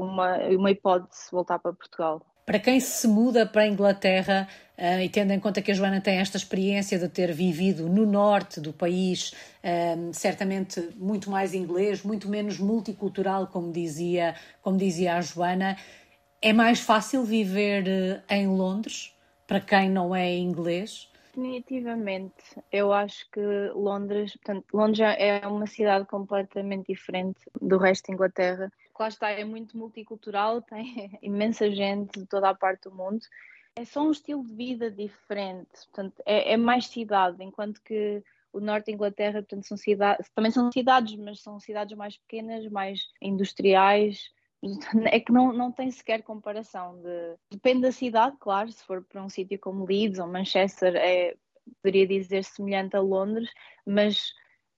uma, 0.00 0.38
uma 0.48 0.70
hipótese 0.72 1.30
voltar 1.30 1.60
para 1.60 1.72
Portugal. 1.72 2.20
Para 2.46 2.60
quem 2.60 2.78
se 2.78 3.08
muda 3.08 3.44
para 3.44 3.62
a 3.62 3.66
Inglaterra, 3.66 4.46
uh, 4.78 5.00
e 5.00 5.08
tendo 5.08 5.32
em 5.32 5.40
conta 5.40 5.60
que 5.60 5.72
a 5.72 5.74
Joana 5.74 6.00
tem 6.00 6.18
esta 6.18 6.36
experiência 6.36 6.96
de 6.96 7.08
ter 7.08 7.32
vivido 7.32 7.88
no 7.88 8.06
norte 8.06 8.60
do 8.60 8.72
país, 8.72 9.32
uh, 9.64 10.14
certamente 10.14 10.80
muito 10.96 11.28
mais 11.28 11.54
inglês, 11.54 12.04
muito 12.04 12.28
menos 12.28 12.60
multicultural, 12.60 13.48
como 13.48 13.72
dizia, 13.72 14.36
como 14.62 14.78
dizia 14.78 15.16
a 15.16 15.20
Joana, 15.20 15.76
é 16.40 16.52
mais 16.52 16.78
fácil 16.78 17.24
viver 17.24 17.88
eh, 17.88 18.36
em 18.36 18.46
Londres 18.46 19.12
para 19.46 19.60
quem 19.60 19.90
não 19.90 20.14
é 20.14 20.36
inglês? 20.36 21.08
Definitivamente. 21.36 22.32
Eu 22.72 22.94
acho 22.94 23.30
que 23.30 23.40
Londres, 23.74 24.32
portanto, 24.36 24.64
Londres 24.72 25.00
é 25.18 25.46
uma 25.46 25.66
cidade 25.66 26.06
completamente 26.06 26.86
diferente 26.86 27.38
do 27.60 27.76
resto 27.76 28.06
da 28.06 28.14
Inglaterra. 28.14 28.72
Lá 28.98 29.08
está, 29.08 29.28
é 29.28 29.44
muito 29.44 29.76
multicultural, 29.76 30.62
tem 30.64 31.18
imensa 31.20 31.70
gente 31.70 32.20
de 32.20 32.26
toda 32.26 32.48
a 32.48 32.54
parte 32.54 32.84
do 32.84 32.94
mundo. 32.94 33.20
É 33.76 33.84
só 33.84 34.02
um 34.02 34.12
estilo 34.12 34.42
de 34.42 34.54
vida 34.54 34.90
diferente, 34.90 35.68
portanto, 35.92 36.22
é, 36.24 36.54
é 36.54 36.56
mais 36.56 36.86
cidade, 36.86 37.44
enquanto 37.44 37.82
que 37.82 38.24
o 38.50 38.58
norte 38.58 38.86
da 38.86 38.92
Inglaterra, 38.92 39.42
portanto, 39.42 39.66
são 39.66 39.76
cidades, 39.76 40.30
também 40.34 40.50
são 40.50 40.72
cidades, 40.72 41.14
mas 41.16 41.42
são 41.42 41.60
cidades 41.60 41.94
mais 41.94 42.16
pequenas, 42.16 42.66
mais 42.70 43.00
industriais, 43.20 44.30
é 45.10 45.20
que 45.20 45.32
não, 45.32 45.52
não 45.52 45.72
tem 45.72 45.90
sequer 45.90 46.22
comparação. 46.22 47.00
De... 47.02 47.36
Depende 47.50 47.82
da 47.82 47.92
cidade, 47.92 48.36
claro, 48.38 48.70
se 48.70 48.84
for 48.84 49.04
para 49.04 49.22
um 49.22 49.28
sítio 49.28 49.58
como 49.58 49.86
Leeds 49.86 50.18
ou 50.18 50.26
Manchester, 50.26 50.96
é, 50.96 51.34
poderia 51.82 52.06
dizer 52.06 52.44
semelhante 52.44 52.96
a 52.96 53.00
Londres, 53.00 53.50
mas 53.84 54.32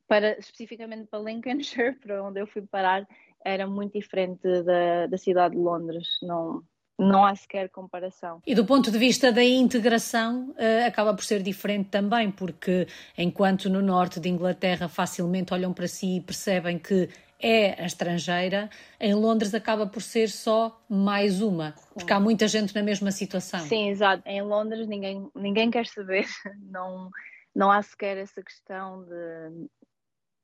para, 0.06 0.38
especificamente 0.38 1.06
para 1.08 1.20
Lincolnshire, 1.20 1.92
para 2.00 2.22
onde 2.22 2.40
eu 2.40 2.46
fui 2.46 2.62
parar, 2.62 3.06
era 3.44 3.66
muito 3.66 3.92
diferente 3.92 4.62
da, 4.62 5.06
da 5.06 5.18
cidade 5.18 5.54
de 5.54 5.60
Londres. 5.60 6.06
Não, 6.22 6.62
não 6.98 7.24
há 7.24 7.34
sequer 7.36 7.68
comparação. 7.68 8.42
E 8.44 8.54
do 8.54 8.64
ponto 8.64 8.90
de 8.90 8.98
vista 8.98 9.30
da 9.30 9.44
integração, 9.44 10.50
uh, 10.50 10.86
acaba 10.86 11.14
por 11.14 11.24
ser 11.24 11.42
diferente 11.42 11.90
também, 11.90 12.30
porque 12.30 12.88
enquanto 13.16 13.70
no 13.70 13.80
norte 13.80 14.18
de 14.18 14.28
Inglaterra 14.28 14.88
facilmente 14.88 15.54
olham 15.54 15.72
para 15.72 15.86
si 15.86 16.16
e 16.16 16.20
percebem 16.20 16.78
que 16.78 17.08
é 17.40 17.84
estrangeira, 17.84 18.68
em 18.98 19.14
Londres 19.14 19.54
acaba 19.54 19.86
por 19.86 20.02
ser 20.02 20.28
só 20.28 20.80
mais 20.88 21.40
uma, 21.40 21.74
porque 21.94 22.12
há 22.12 22.18
muita 22.18 22.48
gente 22.48 22.74
na 22.74 22.82
mesma 22.82 23.12
situação. 23.12 23.60
Sim, 23.60 23.88
exato. 23.90 24.22
Em 24.26 24.42
Londres 24.42 24.88
ninguém, 24.88 25.30
ninguém 25.34 25.70
quer 25.70 25.86
saber, 25.86 26.26
não, 26.62 27.10
não 27.54 27.70
há 27.70 27.80
sequer 27.80 28.16
essa 28.16 28.42
questão 28.42 29.04
de 29.04 29.68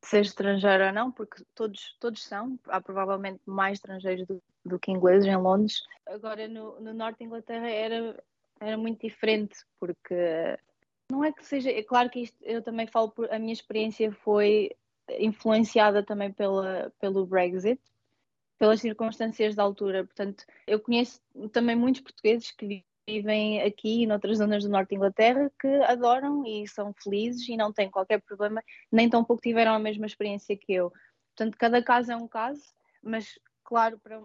ser 0.05 0.23
estrangeiro 0.23 0.87
ou 0.87 0.93
não, 0.93 1.11
porque 1.11 1.43
todos, 1.55 1.97
todos 1.99 2.23
são, 2.23 2.59
há 2.69 2.81
provavelmente 2.81 3.41
mais 3.45 3.79
estrangeiros 3.79 4.27
do, 4.27 4.43
do 4.65 4.79
que 4.79 4.93
ingleses 4.93 5.27
em 5.27 5.37
Londres. 5.37 5.83
Agora 6.07 6.47
no, 6.47 6.81
no 6.81 6.95
norte 6.95 7.19
da 7.19 7.25
Inglaterra 7.25 7.69
era, 7.69 8.23
era 8.61 8.77
muito 8.77 9.01
diferente, 9.01 9.57
porque 9.81 10.15
não 11.11 11.25
é 11.25 11.33
que 11.33 11.45
seja, 11.45 11.71
é 11.71 11.83
claro 11.83 12.09
que 12.09 12.21
isto, 12.21 12.37
eu 12.43 12.63
também 12.63 12.87
falo 12.87 13.11
por, 13.11 13.33
a 13.33 13.39
minha 13.39 13.53
experiência 13.53 14.13
foi 14.13 14.71
influenciada 15.19 16.03
também 16.03 16.33
pela, 16.33 16.93
pelo 17.01 17.27
Brexit, 17.27 17.81
pelas 18.59 18.81
circunstâncias 18.81 19.55
da 19.55 19.63
altura. 19.63 20.05
Portanto, 20.05 20.45
eu 20.67 20.81
conheço 20.81 21.21
também 21.53 21.77
muitos 21.77 22.01
portugueses 22.01 22.51
que 22.51 22.85
vivem 23.07 23.61
aqui 23.63 24.03
e 24.03 24.07
noutras 24.07 24.39
zonas 24.39 24.65
do 24.65 24.71
norte 24.71 24.91
de 24.91 24.97
Inglaterra 24.97 25.53
que 25.61 25.69
adoram 25.85 26.47
e 26.47 26.67
são 26.67 26.95
felizes 26.95 27.47
e 27.49 27.57
não 27.57 27.73
têm 27.73 27.91
qualquer 27.91 28.23
problema, 28.23 28.63
nem 28.91 29.09
tão 29.09 29.23
pouco 29.23 29.43
tiveram 29.43 29.75
a 29.75 29.79
mesma 29.79 30.07
experiência 30.07 30.57
que 30.57 30.73
eu. 30.73 30.91
Portanto, 31.37 31.59
cada 31.59 31.83
caso 31.83 32.13
é 32.13 32.17
um 32.17 32.29
caso, 32.29 32.63
mas 33.03 33.39
claro, 33.63 33.99
para, 33.99 34.23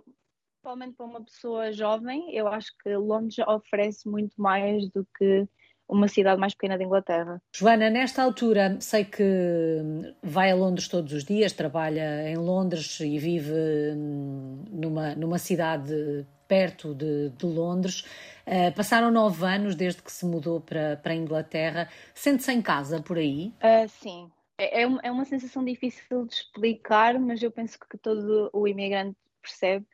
principalmente 0.53 0.95
para 0.95 1.05
uma 1.05 1.23
pessoa 1.23 1.71
jovem, 1.71 2.33
eu 2.33 2.47
acho 2.47 2.71
que 2.81 2.95
Londres 2.95 3.39
oferece 3.39 4.07
muito 4.07 4.39
mais 4.41 4.89
do 4.89 5.05
que 5.17 5.47
uma 5.89 6.07
cidade 6.07 6.39
mais 6.39 6.53
pequena 6.53 6.77
da 6.77 6.83
Inglaterra. 6.83 7.41
Joana, 7.53 7.89
nesta 7.89 8.21
altura, 8.21 8.77
sei 8.79 9.03
que 9.03 10.13
vai 10.21 10.51
a 10.51 10.55
Londres 10.55 10.87
todos 10.87 11.11
os 11.11 11.23
dias, 11.23 11.51
trabalha 11.51 12.29
em 12.29 12.37
Londres 12.37 12.99
e 12.99 13.17
vive 13.17 13.51
hum, 13.95 14.63
numa, 14.69 15.15
numa 15.15 15.39
cidade 15.39 16.25
perto 16.47 16.93
de, 16.93 17.29
de 17.29 17.45
Londres. 17.45 18.05
Uh, 18.45 18.73
passaram 18.75 19.11
nove 19.11 19.45
anos 19.45 19.75
desde 19.75 20.01
que 20.01 20.11
se 20.11 20.25
mudou 20.25 20.61
para, 20.61 20.97
para 20.97 21.11
a 21.11 21.15
Inglaterra. 21.15 21.89
Sente-se 22.13 22.51
em 22.51 22.61
casa 22.61 23.01
por 23.01 23.17
aí? 23.17 23.53
Uh, 23.57 23.87
sim. 23.87 24.31
É, 24.57 24.83
é, 24.83 24.89
é 25.03 25.11
uma 25.11 25.25
sensação 25.25 25.63
difícil 25.65 26.25
de 26.25 26.33
explicar, 26.33 27.19
mas 27.19 27.41
eu 27.41 27.51
penso 27.51 27.79
que 27.79 27.97
todo 27.97 28.49
o 28.53 28.67
imigrante 28.67 29.17
percebe 29.41 29.85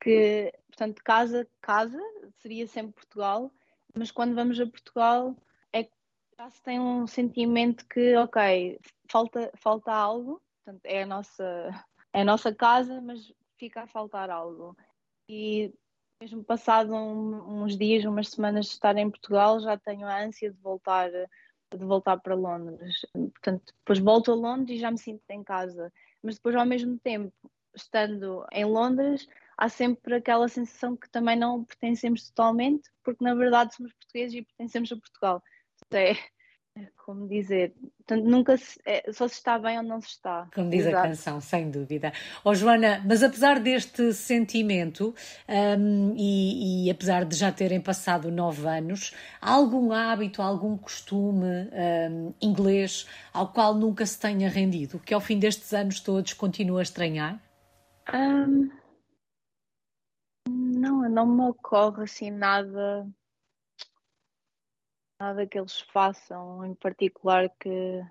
que, 0.00 0.52
portanto, 0.68 1.02
casa, 1.04 1.46
casa 1.60 2.00
seria 2.38 2.66
sempre 2.66 2.92
Portugal, 2.92 3.50
mas 3.96 4.10
quando 4.10 4.34
vamos 4.34 4.60
a 4.60 4.66
Portugal 4.66 5.34
é 5.72 5.84
que 5.84 5.92
já 6.38 6.50
se 6.50 6.62
tem 6.62 6.78
um 6.78 7.06
sentimento 7.06 7.86
que, 7.86 8.14
ok, 8.16 8.78
falta, 9.10 9.50
falta 9.56 9.92
algo, 9.92 10.42
portanto, 10.64 10.84
é 10.84 11.02
a 11.02 11.06
nossa, 11.06 11.84
é 12.12 12.20
a 12.20 12.24
nossa 12.24 12.54
casa, 12.54 13.00
mas 13.00 13.32
fica 13.58 13.82
a 13.82 13.86
faltar 13.86 14.30
algo. 14.30 14.76
E 15.28 15.72
mesmo 16.20 16.44
passado 16.44 16.94
um, 16.94 17.62
uns 17.62 17.76
dias, 17.76 18.04
umas 18.04 18.28
semanas 18.28 18.66
de 18.66 18.72
estar 18.72 18.96
em 18.96 19.10
Portugal, 19.10 19.60
já 19.60 19.76
tenho 19.76 20.06
a 20.06 20.22
ânsia 20.22 20.50
de 20.50 20.60
voltar 20.60 21.10
de 21.74 21.84
voltar 21.84 22.18
para 22.18 22.34
Londres. 22.34 23.04
Portanto, 23.12 23.74
depois 23.78 23.98
volto 23.98 24.30
a 24.30 24.34
Londres 24.34 24.78
e 24.78 24.80
já 24.80 24.90
me 24.90 24.98
sinto 24.98 25.22
em 25.30 25.42
casa. 25.42 25.92
Mas 26.22 26.36
depois, 26.36 26.54
ao 26.54 26.64
mesmo 26.64 26.98
tempo, 26.98 27.32
estando 27.74 28.46
em 28.52 28.64
Londres, 28.64 29.28
há 29.56 29.68
sempre 29.68 30.14
aquela 30.16 30.48
sensação 30.48 30.96
que 30.96 31.08
também 31.10 31.36
não 31.36 31.64
pertencemos 31.64 32.28
totalmente, 32.28 32.90
porque 33.02 33.24
na 33.24 33.34
verdade 33.34 33.74
somos 33.74 33.92
portugueses 33.92 34.38
e 34.38 34.42
pertencemos 34.42 34.92
a 34.92 34.96
Portugal. 34.96 35.42
É, 35.92 36.16
é, 36.78 36.88
como 37.06 37.26
dizer, 37.26 37.74
portanto, 37.96 38.24
nunca 38.28 38.56
se, 38.58 38.78
é, 38.84 39.10
só 39.10 39.26
se 39.26 39.34
está 39.34 39.58
bem 39.58 39.78
ou 39.78 39.82
não 39.82 39.98
se 39.98 40.08
está. 40.08 40.46
Como 40.54 40.68
diz 40.68 40.80
Exato. 40.80 40.96
a 40.96 41.02
canção, 41.08 41.40
sem 41.40 41.70
dúvida. 41.70 42.12
Ó 42.44 42.50
oh, 42.50 42.54
Joana, 42.54 43.02
mas 43.06 43.22
apesar 43.22 43.58
deste 43.58 44.12
sentimento 44.12 45.14
um, 45.48 46.14
e, 46.18 46.86
e, 46.86 46.90
apesar 46.90 47.24
de 47.24 47.34
já 47.34 47.50
terem 47.50 47.80
passado 47.80 48.30
nove 48.30 48.68
anos, 48.68 49.14
há 49.40 49.52
algum 49.52 49.90
hábito, 49.90 50.42
algum 50.42 50.76
costume 50.76 51.46
um, 52.10 52.34
inglês 52.42 53.06
ao 53.32 53.48
qual 53.48 53.74
nunca 53.74 54.04
se 54.04 54.20
tenha 54.20 54.50
rendido, 54.50 54.98
que 54.98 55.14
ao 55.14 55.20
fim 55.20 55.38
destes 55.38 55.72
anos 55.72 56.00
todos 56.00 56.34
continua 56.34 56.80
a 56.80 56.82
estranhar? 56.82 57.40
Um, 58.12 58.68
não, 60.86 61.08
não 61.08 61.26
me 61.26 61.42
ocorre 61.50 62.04
assim 62.04 62.30
nada 62.30 63.06
nada 65.20 65.46
que 65.46 65.58
eles 65.58 65.80
façam 65.92 66.64
em 66.64 66.74
particular 66.74 67.48
que, 67.60 68.02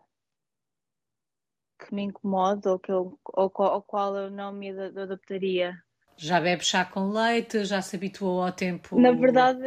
que 1.79 1.93
me 1.93 2.03
incomode 2.03 2.67
ou 2.67 2.79
que 2.79 2.91
eu, 2.91 3.19
ao 3.33 3.81
qual 3.83 4.15
eu 4.15 4.31
não 4.31 4.51
me 4.51 4.69
adaptaria. 4.69 5.77
Já 6.17 6.39
bebe 6.39 6.63
chá 6.63 6.85
com 6.85 7.09
leite, 7.09 7.65
já 7.65 7.81
se 7.81 7.95
habituou 7.95 8.43
ao 8.43 8.51
tempo 8.51 8.99
na 8.99 9.11
verdade, 9.11 9.59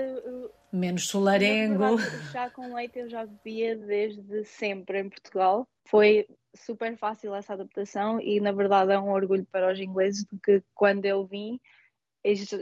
menos 0.73 1.07
solarengo. 1.07 1.97
Verdade, 1.97 2.33
chá 2.33 2.51
com 2.51 2.75
leite 2.75 2.99
eu 2.99 3.09
já 3.09 3.27
bebia 3.27 3.77
desde 3.77 4.45
sempre 4.45 5.01
em 5.01 5.09
Portugal. 5.09 5.69
Foi 5.87 6.27
super 6.57 6.97
fácil 6.97 7.35
essa 7.35 7.53
adaptação 7.53 8.21
e 8.21 8.41
na 8.41 8.53
verdade 8.53 8.93
é 8.93 8.99
um 8.99 9.11
orgulho 9.11 9.47
para 9.53 9.73
os 9.73 9.79
ingleses 9.79 10.25
de 10.25 10.39
que 10.41 10.63
quando 10.75 11.05
eu 11.05 11.25
vim 11.27 11.61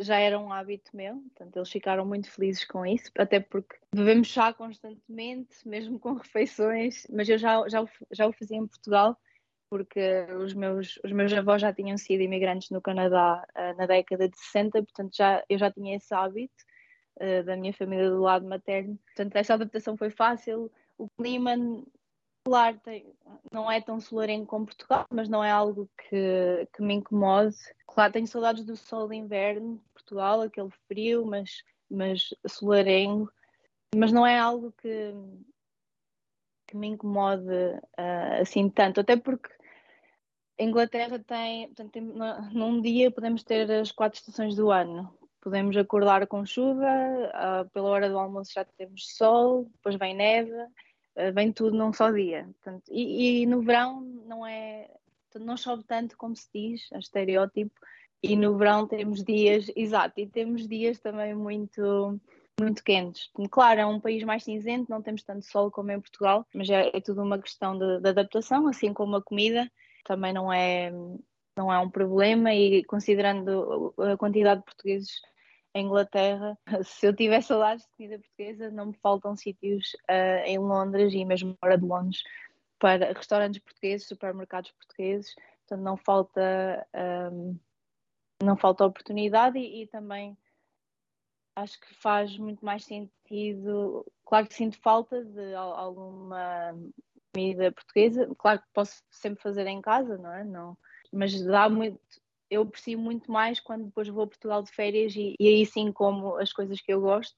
já 0.02 0.18
era 0.18 0.38
um 0.38 0.52
hábito 0.52 0.94
meu, 0.94 1.16
portanto 1.16 1.56
eles 1.56 1.70
ficaram 1.70 2.04
muito 2.04 2.30
felizes 2.30 2.64
com 2.64 2.84
isso, 2.84 3.10
até 3.16 3.40
porque 3.40 3.76
bebemos 3.94 4.28
chá 4.28 4.52
constantemente, 4.52 5.66
mesmo 5.66 5.98
com 5.98 6.14
refeições, 6.14 7.06
mas 7.10 7.28
eu 7.28 7.38
já, 7.38 7.66
já, 7.68 7.84
já 8.10 8.26
o 8.26 8.32
fazia 8.32 8.58
em 8.58 8.66
Portugal, 8.66 9.16
porque 9.68 10.00
os 10.38 10.54
meus, 10.54 10.98
os 11.04 11.10
meus 11.10 11.32
avós 11.32 11.62
já 11.62 11.72
tinham 11.72 11.96
sido 11.96 12.22
imigrantes 12.22 12.70
no 12.70 12.80
Canadá 12.80 13.46
uh, 13.56 13.76
na 13.76 13.86
década 13.86 14.28
de 14.28 14.38
60, 14.38 14.82
portanto 14.82 15.16
já, 15.16 15.42
eu 15.48 15.58
já 15.58 15.70
tinha 15.70 15.96
esse 15.96 16.14
hábito 16.14 16.64
uh, 17.20 17.42
da 17.44 17.56
minha 17.56 17.72
família 17.72 18.10
do 18.10 18.20
lado 18.20 18.46
materno, 18.46 18.98
portanto 19.06 19.36
essa 19.36 19.54
adaptação 19.54 19.96
foi 19.96 20.10
fácil, 20.10 20.70
o 20.98 21.08
clima 21.08 21.56
Claro, 22.46 22.78
tem, 22.78 23.12
não 23.52 23.68
é 23.68 23.80
tão 23.80 23.98
solarengo 23.98 24.46
como 24.46 24.66
Portugal, 24.66 25.04
mas 25.10 25.28
não 25.28 25.42
é 25.42 25.50
algo 25.50 25.90
que, 25.98 26.68
que 26.72 26.80
me 26.80 26.94
incomode. 26.94 27.56
Claro, 27.88 28.12
tenho 28.12 28.26
saudades 28.28 28.64
do 28.64 28.76
sol 28.76 29.08
de 29.08 29.16
inverno, 29.16 29.82
Portugal, 29.92 30.42
aquele 30.42 30.70
frio, 30.86 31.26
mas, 31.26 31.64
mas 31.90 32.32
solarengo. 32.46 33.28
Mas 33.96 34.12
não 34.12 34.24
é 34.24 34.38
algo 34.38 34.72
que, 34.80 35.12
que 36.68 36.76
me 36.76 36.86
incomode 36.86 37.50
uh, 37.50 38.40
assim 38.40 38.70
tanto, 38.70 39.00
até 39.00 39.16
porque 39.16 39.50
a 40.56 40.62
Inglaterra 40.62 41.18
tem, 41.18 41.66
portanto, 41.66 41.90
tem, 41.90 42.02
num 42.52 42.80
dia 42.80 43.10
podemos 43.10 43.42
ter 43.42 43.68
as 43.72 43.90
quatro 43.90 44.20
estações 44.20 44.54
do 44.54 44.70
ano. 44.70 45.12
Podemos 45.40 45.76
acordar 45.76 46.24
com 46.28 46.46
chuva, 46.46 46.86
uh, 46.86 47.68
pela 47.70 47.88
hora 47.88 48.08
do 48.08 48.16
almoço 48.16 48.52
já 48.54 48.64
temos 48.64 49.16
sol, 49.16 49.64
depois 49.64 49.96
vem 49.96 50.14
neve 50.14 50.52
vem 51.34 51.52
tudo 51.52 51.76
num 51.76 51.92
só 51.92 52.10
dia. 52.10 52.44
Portanto, 52.44 52.84
e, 52.90 53.42
e, 53.42 53.46
no 53.46 53.62
verão 53.62 54.00
não 54.00 54.46
é. 54.46 54.90
Não 55.34 55.56
chove 55.56 55.84
tanto 55.84 56.16
como 56.16 56.34
se 56.34 56.48
diz, 56.54 56.88
é 56.92 56.98
estereótipo, 56.98 57.78
e 58.22 58.34
no 58.36 58.56
verão 58.56 58.86
temos 58.86 59.22
dias, 59.22 59.70
exato, 59.76 60.18
e 60.18 60.26
temos 60.26 60.66
dias 60.66 60.98
também 60.98 61.34
muito, 61.34 62.18
muito 62.58 62.82
quentes. 62.82 63.30
Claro, 63.50 63.80
é 63.80 63.86
um 63.86 64.00
país 64.00 64.24
mais 64.24 64.44
cinzento, 64.44 64.90
não 64.90 65.02
temos 65.02 65.22
tanto 65.22 65.44
sol 65.44 65.70
como 65.70 65.92
em 65.92 66.00
Portugal, 66.00 66.46
mas 66.54 66.70
é, 66.70 66.90
é 66.94 67.00
tudo 67.02 67.22
uma 67.22 67.38
questão 67.38 67.78
de, 67.78 68.00
de, 68.00 68.08
adaptação, 68.08 68.66
assim 68.66 68.94
como 68.94 69.16
a 69.16 69.22
comida 69.22 69.70
também 70.04 70.32
não 70.32 70.50
é, 70.50 70.90
não 71.54 71.70
é 71.70 71.78
um 71.80 71.90
problema, 71.90 72.54
e 72.54 72.82
considerando 72.84 73.94
a 73.98 74.16
quantidade 74.16 74.60
de 74.60 74.64
portugueses 74.64 75.20
em 75.76 75.84
Inglaterra, 75.84 76.58
se 76.84 77.06
eu 77.06 77.14
tiver 77.14 77.42
saudades 77.42 77.84
de 77.84 77.90
comida 77.92 78.18
portuguesa, 78.18 78.70
não 78.70 78.86
me 78.86 78.94
faltam 78.94 79.36
sítios 79.36 79.94
uh, 80.10 80.44
em 80.46 80.58
Londres 80.58 81.12
e 81.12 81.24
mesmo 81.24 81.54
fora 81.60 81.76
de 81.76 81.84
Londres 81.84 82.22
para 82.78 83.12
restaurantes 83.12 83.60
portugueses, 83.60 84.08
supermercados 84.08 84.72
portugueses, 84.72 85.34
portanto 85.60 85.84
não 85.84 85.96
falta 85.96 86.86
um, 87.32 87.58
não 88.42 88.56
falta 88.56 88.84
oportunidade 88.84 89.58
e, 89.58 89.82
e, 89.82 89.86
também 89.86 90.36
acho 91.54 91.80
que 91.80 91.94
faz 91.94 92.36
muito 92.36 92.64
mais 92.64 92.84
sentido. 92.84 94.04
Claro 94.24 94.46
que 94.46 94.54
sinto 94.54 94.78
falta 94.80 95.24
de 95.24 95.54
alguma 95.54 96.74
comida 97.34 97.72
portuguesa, 97.72 98.28
claro 98.38 98.60
que 98.60 98.66
posso 98.72 99.02
sempre 99.10 99.42
fazer 99.42 99.66
em 99.66 99.80
casa, 99.80 100.18
não 100.18 100.32
é? 100.32 100.44
Não, 100.44 100.76
mas 101.12 101.42
dá 101.44 101.68
muito 101.68 102.00
eu 102.50 102.62
aprecio 102.62 102.98
muito 102.98 103.30
mais 103.30 103.60
quando 103.60 103.86
depois 103.86 104.08
vou 104.08 104.24
a 104.24 104.26
Portugal 104.26 104.62
de 104.62 104.70
férias 104.70 105.14
e, 105.16 105.34
e 105.38 105.48
aí 105.48 105.66
sim 105.66 105.92
como 105.92 106.36
as 106.36 106.52
coisas 106.52 106.80
que 106.80 106.92
eu 106.92 107.00
gosto 107.00 107.36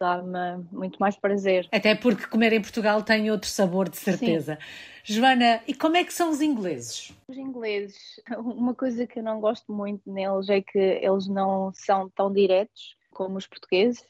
dá-me 0.00 0.64
muito 0.72 0.98
mais 0.98 1.14
prazer. 1.14 1.68
Até 1.70 1.94
porque 1.94 2.26
comer 2.26 2.54
em 2.54 2.62
Portugal 2.62 3.02
tem 3.02 3.30
outro 3.30 3.50
sabor, 3.50 3.88
de 3.88 3.98
certeza. 3.98 4.58
Sim. 5.04 5.14
Joana, 5.14 5.62
e 5.68 5.74
como 5.74 5.96
é 5.96 6.04
que 6.04 6.12
são 6.12 6.30
os 6.30 6.40
ingleses? 6.40 7.12
Os 7.28 7.36
ingleses, 7.36 8.18
uma 8.38 8.74
coisa 8.74 9.06
que 9.06 9.18
eu 9.18 9.22
não 9.22 9.40
gosto 9.40 9.70
muito 9.70 10.10
neles 10.10 10.48
é 10.48 10.62
que 10.62 10.78
eles 10.78 11.28
não 11.28 11.70
são 11.74 12.08
tão 12.08 12.32
diretos 12.32 12.96
como 13.12 13.36
os 13.36 13.46
portugueses, 13.46 14.02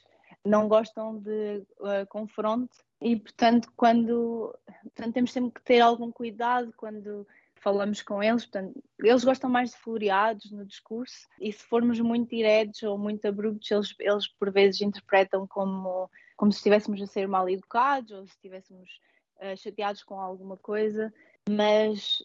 não 0.44 0.68
gostam 0.68 1.18
de 1.18 1.64
uh, 1.80 2.06
confronto 2.08 2.76
e, 3.02 3.16
portanto, 3.16 3.68
quando 3.76 4.54
portanto, 4.84 5.14
temos 5.14 5.32
sempre 5.32 5.52
que 5.52 5.62
ter 5.62 5.80
algum 5.80 6.12
cuidado 6.12 6.72
quando 6.76 7.26
falamos 7.60 8.00
com 8.02 8.22
eles, 8.22 8.44
portanto, 8.46 8.82
eles 8.98 9.22
gostam 9.22 9.50
mais 9.50 9.70
de 9.70 9.76
floreados 9.76 10.50
no 10.50 10.64
discurso 10.64 11.28
e 11.38 11.52
se 11.52 11.62
formos 11.62 12.00
muito 12.00 12.30
diretos 12.30 12.82
ou 12.82 12.98
muito 12.98 13.26
abruptos, 13.26 13.70
eles, 13.70 13.94
eles 14.00 14.28
por 14.28 14.50
vezes 14.50 14.80
interpretam 14.80 15.46
como, 15.46 16.10
como 16.36 16.50
se 16.50 16.58
estivéssemos 16.58 17.00
a 17.02 17.06
ser 17.06 17.28
mal 17.28 17.48
educados 17.48 18.12
ou 18.12 18.26
se 18.26 18.32
estivéssemos 18.32 18.88
uh, 19.36 19.56
chateados 19.56 20.02
com 20.02 20.18
alguma 20.18 20.56
coisa, 20.56 21.12
mas 21.48 22.18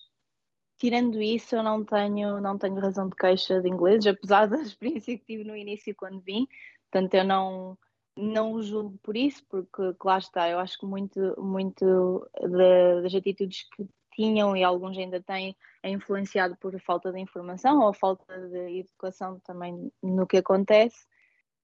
tirando 0.78 1.21
isso 1.21 1.56
eu 1.56 1.63
não 1.63 1.84
tenho, 1.84 2.39
não 2.39 2.58
tenho 2.58 2.80
razão 2.80 3.10
de 3.10 3.15
queixa 3.15 3.62
de 3.62 3.67
inglês, 3.67 4.08
apesar 4.08 4.48
da 4.48 4.62
experiência 4.62 5.17
que 5.17 5.26
tive 5.26 5.43
no 5.43 5.56
início 5.56 5.93
quando 5.95 6.21
vim, 6.21 6.48
portanto 6.89 7.13
eu 7.13 7.24
não 7.26 7.78
não 8.17 8.54
o 8.54 8.63
julgo 8.63 8.98
por 9.04 9.17
isso, 9.17 9.43
porque 9.50 9.82
lá 10.02 10.17
está, 10.17 10.50
eu 10.50 10.58
acho 10.58 10.80
que 10.80 10.86
muito, 10.86 11.19
muito 11.38 12.26
das 12.41 13.13
atitudes 13.13 13.67
que 13.76 13.86
tinham 14.15 14.56
e 14.56 14.63
alguns 14.63 14.97
ainda 14.97 15.21
têm, 15.21 15.56
é 15.84 15.89
influenciado 15.89 16.56
por 16.58 16.80
falta 16.80 17.12
de 17.12 17.19
informação 17.19 17.82
ou 17.82 17.93
falta 17.93 18.49
de 18.49 18.80
educação 18.80 19.39
também 19.41 19.91
no 20.01 20.25
que 20.25 20.38
acontece, 20.38 21.06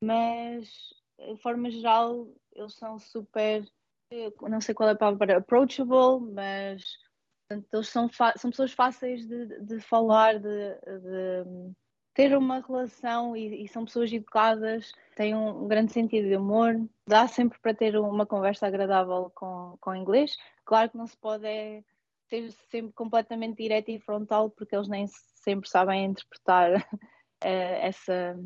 mas 0.03 0.69
de 1.17 1.37
forma 1.41 1.69
geral 1.69 2.27
eles 2.53 2.73
são 2.73 2.99
super, 2.99 3.65
não 4.41 4.59
sei 4.59 4.75
qual 4.75 4.89
é 4.89 4.91
a 4.93 4.95
palavra, 4.95 5.37
approachable, 5.37 6.31
mas 6.33 6.83
portanto, 7.47 7.67
eles 7.73 7.87
são, 7.89 8.09
são 8.37 8.51
pessoas 8.51 8.73
fáceis 8.73 9.25
de, 9.25 9.59
de 9.61 9.79
falar, 9.79 10.39
de, 10.39 10.75
de 10.75 11.73
ter 12.13 12.37
uma 12.37 12.59
relação 12.59 13.35
e, 13.35 13.63
e, 13.63 13.67
são 13.67 13.85
pessoas 13.85 14.11
educadas, 14.11 14.91
têm 15.15 15.35
um, 15.35 15.63
um, 15.63 15.67
grande 15.67 15.93
sentido 15.93 16.27
de 16.27 16.35
humor, 16.35 16.75
dá 17.07 17.27
sempre 17.27 17.57
para 17.59 17.73
ter 17.73 17.97
uma 17.97 18.25
conversa 18.25 18.67
agradável 18.67 19.31
com, 19.33 19.77
com 19.79 19.95
inglês. 19.95 20.37
Claro 20.65 20.89
que 20.89 20.97
não 20.97 21.07
se 21.07 21.17
pode 21.17 21.45
é, 21.45 21.83
ser 22.31 22.51
sempre 22.71 22.93
completamente 22.93 23.61
direto 23.61 23.91
e 23.91 23.99
frontal, 23.99 24.49
porque 24.49 24.73
eles 24.73 24.87
nem 24.87 25.05
sempre 25.43 25.69
sabem 25.69 26.05
interpretar 26.05 26.71
uh, 26.77 26.81
essa, 27.41 28.39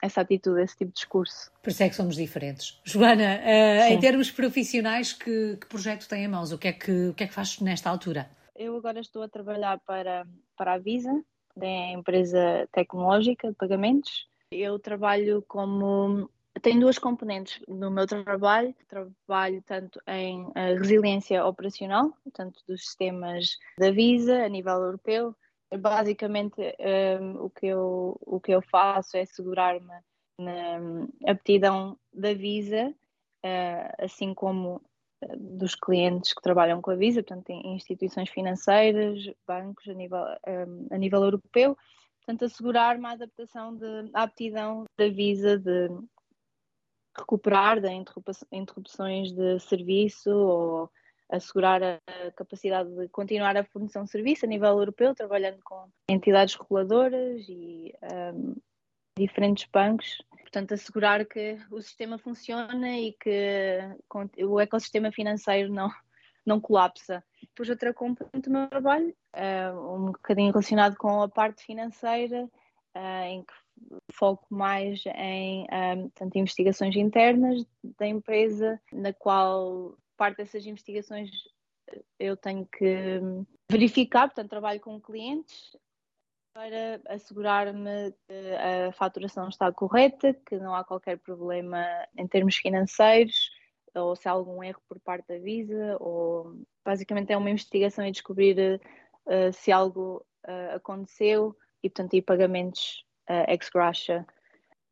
essa 0.00 0.20
atitude, 0.20 0.62
esse 0.62 0.76
tipo 0.76 0.92
de 0.92 0.94
discurso. 0.94 1.50
Por 1.60 1.70
isso 1.70 1.82
é 1.82 1.88
que 1.88 1.96
somos 1.96 2.14
diferentes. 2.14 2.80
Joana, 2.84 3.40
uh, 3.40 3.92
em 3.92 3.98
termos 3.98 4.30
profissionais, 4.30 5.12
que, 5.12 5.56
que, 5.56 5.66
projeto 5.66 6.08
tem 6.08 6.24
em 6.24 6.28
mãos? 6.28 6.52
O 6.52 6.58
que, 6.58 6.68
é 6.68 6.72
que, 6.72 7.08
o 7.08 7.14
que 7.14 7.24
é 7.24 7.26
que 7.26 7.34
faz 7.34 7.58
nesta 7.58 7.90
altura? 7.90 8.30
Eu 8.54 8.76
agora 8.76 9.00
estou 9.00 9.22
a 9.22 9.28
trabalhar 9.28 9.80
para, 9.80 10.24
para 10.56 10.74
a 10.74 10.78
Visa, 10.78 11.12
é 11.60 11.92
empresa 11.92 12.68
tecnológica 12.72 13.48
de 13.48 13.56
pagamentos. 13.56 14.28
Eu 14.52 14.78
trabalho 14.78 15.42
como. 15.48 16.30
Tenho 16.60 16.80
duas 16.80 16.98
componentes 16.98 17.60
no 17.66 17.90
meu 17.90 18.06
trabalho. 18.06 18.74
Trabalho 18.88 19.62
tanto 19.62 20.00
em 20.06 20.50
eh, 20.54 20.74
resiliência 20.74 21.44
operacional, 21.44 22.12
tanto 22.32 22.62
dos 22.68 22.84
sistemas 22.84 23.56
da 23.78 23.90
Visa 23.90 24.44
a 24.44 24.48
nível 24.48 24.74
europeu. 24.74 25.34
Basicamente, 25.78 26.60
um, 26.60 26.74
ehm, 26.78 27.36
o, 27.38 27.48
que 27.48 27.66
eu, 27.66 28.18
o 28.20 28.38
que 28.38 28.52
eu 28.52 28.60
faço 28.60 29.16
é 29.16 29.24
segurar-me 29.24 29.94
na 30.38 31.08
aptidão 31.26 31.98
da 32.12 32.34
Visa, 32.34 32.94
uh, 33.44 34.04
assim 34.04 34.34
como 34.34 34.82
dos 35.38 35.74
clientes 35.74 36.32
que 36.34 36.42
trabalham 36.42 36.82
com 36.82 36.90
a 36.90 36.96
Visa, 36.96 37.22
portanto, 37.22 37.50
em 37.50 37.74
instituições 37.74 38.28
financeiras, 38.28 39.18
bancos 39.46 39.88
a 39.88 39.94
nível, 39.94 40.24
um, 40.46 40.94
a 40.94 40.98
nível 40.98 41.22
europeu, 41.22 41.76
portanto, 42.18 42.44
assegurar 42.44 42.96
uma 42.96 43.12
adaptação 43.12 43.74
de 43.74 44.10
aptidão 44.12 44.84
da 44.98 45.08
Visa 45.08 45.58
de 45.58 45.88
recuperar 47.16 47.80
de 47.80 47.88
interrupções 48.52 49.32
de 49.32 49.58
serviço 49.60 50.30
ou 50.30 50.90
assegurar 51.30 51.82
a 51.82 51.98
capacidade 52.36 52.90
de 52.94 53.08
continuar 53.08 53.56
a 53.56 53.64
fornecer 53.64 53.98
um 53.98 54.06
serviço 54.06 54.44
a 54.44 54.48
nível 54.48 54.68
europeu, 54.68 55.14
trabalhando 55.14 55.60
com 55.64 55.88
entidades 56.08 56.54
reguladoras 56.54 57.46
e 57.48 57.94
um, 58.34 58.54
diferentes 59.16 59.66
bancos 59.72 60.18
portanto, 60.52 60.74
assegurar 60.74 61.24
que 61.24 61.58
o 61.70 61.80
sistema 61.80 62.18
funciona 62.18 62.98
e 62.98 63.14
que 63.14 63.78
o 64.44 64.60
ecossistema 64.60 65.10
financeiro 65.10 65.72
não, 65.72 65.90
não 66.44 66.60
colapsa. 66.60 67.24
Depois, 67.40 67.70
outra 67.70 67.94
componente 67.94 68.50
do 68.50 68.50
meu 68.50 68.68
trabalho, 68.68 69.16
uh, 69.34 69.94
um 69.96 70.06
bocadinho 70.12 70.52
relacionado 70.52 70.94
com 70.96 71.22
a 71.22 71.28
parte 71.28 71.64
financeira, 71.64 72.44
uh, 72.94 73.24
em 73.24 73.42
que 73.42 73.54
foco 74.12 74.46
mais 74.50 75.02
em 75.06 75.62
um, 75.64 76.02
portanto, 76.02 76.36
investigações 76.36 76.96
internas 76.96 77.64
da 77.98 78.06
empresa, 78.06 78.80
na 78.92 79.12
qual 79.12 79.96
parte 80.16 80.38
dessas 80.38 80.66
investigações 80.66 81.30
eu 82.18 82.36
tenho 82.36 82.66
que 82.66 83.20
verificar, 83.70 84.28
portanto, 84.28 84.50
trabalho 84.50 84.80
com 84.80 85.00
clientes 85.00 85.76
para 86.54 87.00
assegurar-me 87.08 88.12
que 88.28 88.54
a 88.88 88.92
faturação 88.92 89.48
está 89.48 89.72
correta, 89.72 90.34
que 90.46 90.56
não 90.56 90.74
há 90.74 90.84
qualquer 90.84 91.18
problema 91.18 91.82
em 92.16 92.26
termos 92.26 92.56
financeiros, 92.56 93.50
ou 93.94 94.14
se 94.14 94.28
há 94.28 94.32
algum 94.32 94.62
erro 94.62 94.80
por 94.88 95.00
parte 95.00 95.26
da 95.28 95.38
Visa, 95.38 95.96
ou 95.98 96.54
basicamente 96.84 97.32
é 97.32 97.36
uma 97.36 97.50
investigação 97.50 98.06
e 98.06 98.12
descobrir 98.12 98.80
uh, 99.26 99.52
se 99.52 99.72
algo 99.72 100.24
uh, 100.46 100.76
aconteceu 100.76 101.56
e, 101.82 101.88
portanto, 101.88 102.14
e 102.14 102.22
pagamentos 102.22 103.04
uh, 103.28 103.50
ex 103.50 103.68
gratia 103.68 104.26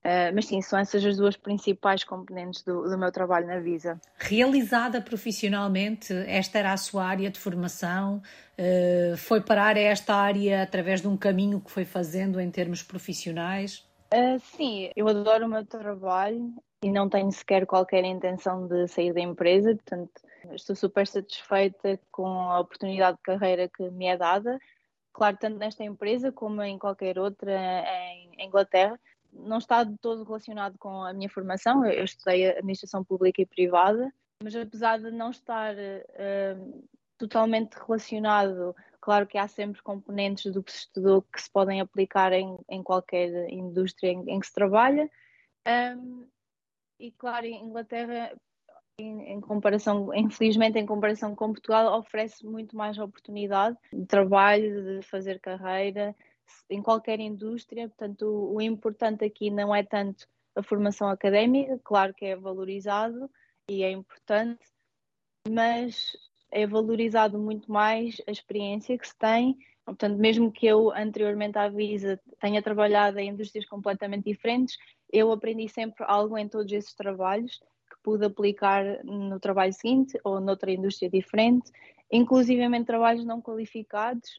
Uh, 0.01 0.33
mas 0.35 0.47
sim, 0.47 0.63
são 0.63 0.79
essas 0.79 1.05
as 1.05 1.19
duas 1.19 1.37
principais 1.37 2.05
componentes 2.05 2.63
do, 2.63 2.89
do, 2.89 2.97
meu 2.97 3.13
trabalho 3.13 3.47
na 3.47 3.59
Visa. 3.59 4.01
Realizada 4.17 4.99
profissionalmente, 5.03 6.15
esta 6.27 6.59
era 6.59 6.73
a 6.73 6.77
sua 6.79 7.05
área 7.05 7.29
de 7.29 7.39
formação? 7.39 8.23
Uh, 8.59 9.15
foi 9.19 9.43
parar 9.43 9.77
a 9.77 9.81
esta 9.81 10.15
área 10.15 10.63
através 10.63 11.03
de 11.03 11.09
um 11.09 11.19
caminho 11.19 11.61
que 11.61 11.71
foi 11.71 11.85
fazendo 11.85 12.41
em 12.41 12.51
termos 12.51 12.83
profissionais? 12.83 13.87
Uh, 14.13 14.41
sim, 14.57 14.91
eu 14.97 15.07
adoro 15.07 15.45
o 15.45 15.51
meu 15.51 15.67
trabalho 15.67 16.51
e 16.83 16.91
não 16.91 17.07
tenho 17.07 17.31
sequer 17.31 17.67
qualquer 17.67 18.03
intenção 18.03 18.67
de 18.67 18.89
sair 18.89 19.13
da 19.13 19.21
empresa, 19.21 19.75
portanto, 19.75 20.13
estou 20.55 20.75
super 20.75 21.07
satisfeita 21.07 22.01
com 22.11 22.27
a 22.27 22.59
oportunidade 22.59 23.19
de 23.19 23.23
carreira 23.23 23.69
que 23.69 23.91
me 23.91 24.07
é 24.07 24.17
dada. 24.17 24.59
Claro, 25.21 25.37
tanto 25.37 25.59
nesta 25.59 25.85
empresa 25.85 26.33
como 26.33 26.63
em 26.63 26.79
qualquer 26.79 27.19
outra 27.19 27.53
em 27.53 28.43
Inglaterra 28.43 28.99
não 29.31 29.59
está 29.59 29.85
de 29.85 29.95
todo 29.99 30.25
relacionado 30.25 30.79
com 30.79 31.05
a 31.05 31.13
minha 31.13 31.29
formação. 31.29 31.85
Eu 31.85 32.05
estudei 32.05 32.49
administração 32.49 33.05
pública 33.05 33.43
e 33.43 33.45
privada, 33.45 34.11
mas 34.43 34.57
apesar 34.57 34.99
de 34.99 35.11
não 35.11 35.31
estar 35.31 35.75
uh, 35.75 36.89
totalmente 37.19 37.75
relacionado, 37.75 38.75
claro 38.99 39.27
que 39.27 39.37
há 39.37 39.47
sempre 39.47 39.83
componentes 39.83 40.51
do 40.51 40.63
que 40.63 40.73
se 40.73 40.79
estudou 40.79 41.21
que 41.21 41.43
se 41.43 41.51
podem 41.51 41.83
aplicar 41.83 42.33
em, 42.33 42.57
em 42.67 42.83
qualquer 42.83 43.47
indústria 43.51 44.13
em, 44.13 44.25
em 44.27 44.41
que 44.41 44.47
se 44.47 44.55
trabalha. 44.55 45.07
Um, 45.99 46.27
e 46.99 47.13
claro, 47.13 47.45
em 47.45 47.63
Inglaterra, 47.63 48.35
em, 49.01 49.33
em, 49.33 49.41
comparação, 49.41 50.15
infelizmente, 50.15 50.79
em 50.79 50.87
comparação 50.87 51.35
com 51.35 51.53
Portugal, 51.53 51.99
oferece 51.99 52.45
muito 52.45 52.77
mais 52.77 52.99
oportunidade 52.99 53.77
de 53.93 54.07
trabalho, 54.07 55.01
de 55.01 55.07
fazer 55.07 55.41
carreira, 55.41 56.15
em 56.69 56.83
qualquer 56.83 57.21
indústria, 57.21 57.89
portanto, 57.89 58.23
o, 58.23 58.57
o 58.57 58.63
importante 58.63 59.25
aqui 59.25 59.51
não 59.51 59.75
é 59.75 59.83
tanto 59.83 60.27
a 60.55 60.63
formação 60.63 61.09
académica, 61.09 61.81
claro 61.83 62.13
que 62.15 62.25
é 62.25 62.37
valorizado 62.37 63.31
e 63.69 63.83
é 63.83 63.91
importante, 63.91 64.65
mas 65.49 66.17
é 66.51 66.67
valorizado 66.67 67.39
muito 67.39 67.71
mais 67.71 68.21
a 68.27 68.31
experiência 68.31 68.99
que 68.99 69.07
se 69.07 69.17
tem. 69.17 69.57
Portanto, 69.85 70.19
mesmo 70.19 70.53
que 70.53 70.67
eu 70.67 70.93
anteriormente 70.93 71.59
à 71.59 71.69
Visa 71.69 72.21
tenha 72.41 72.63
trabalhado 72.63 73.19
em 73.19 73.31
indústrias 73.31 73.67
completamente 73.67 74.25
diferentes, 74.25 74.77
eu 75.13 75.33
aprendi 75.33 75.69
sempre 75.69 76.05
algo 76.07 76.37
em 76.37 76.49
todos 76.49 76.73
esses 76.73 76.95
trabalhos 76.95 77.61
pude 78.03 78.25
aplicar 78.25 78.85
no 79.05 79.39
trabalho 79.39 79.73
seguinte 79.73 80.19
ou 80.25 80.41
noutra 80.41 80.71
indústria 80.71 81.11
diferente, 81.11 81.71
inclusivamente 82.11 82.87
trabalhos 82.87 83.25
não 83.25 83.41
qualificados 83.41 84.31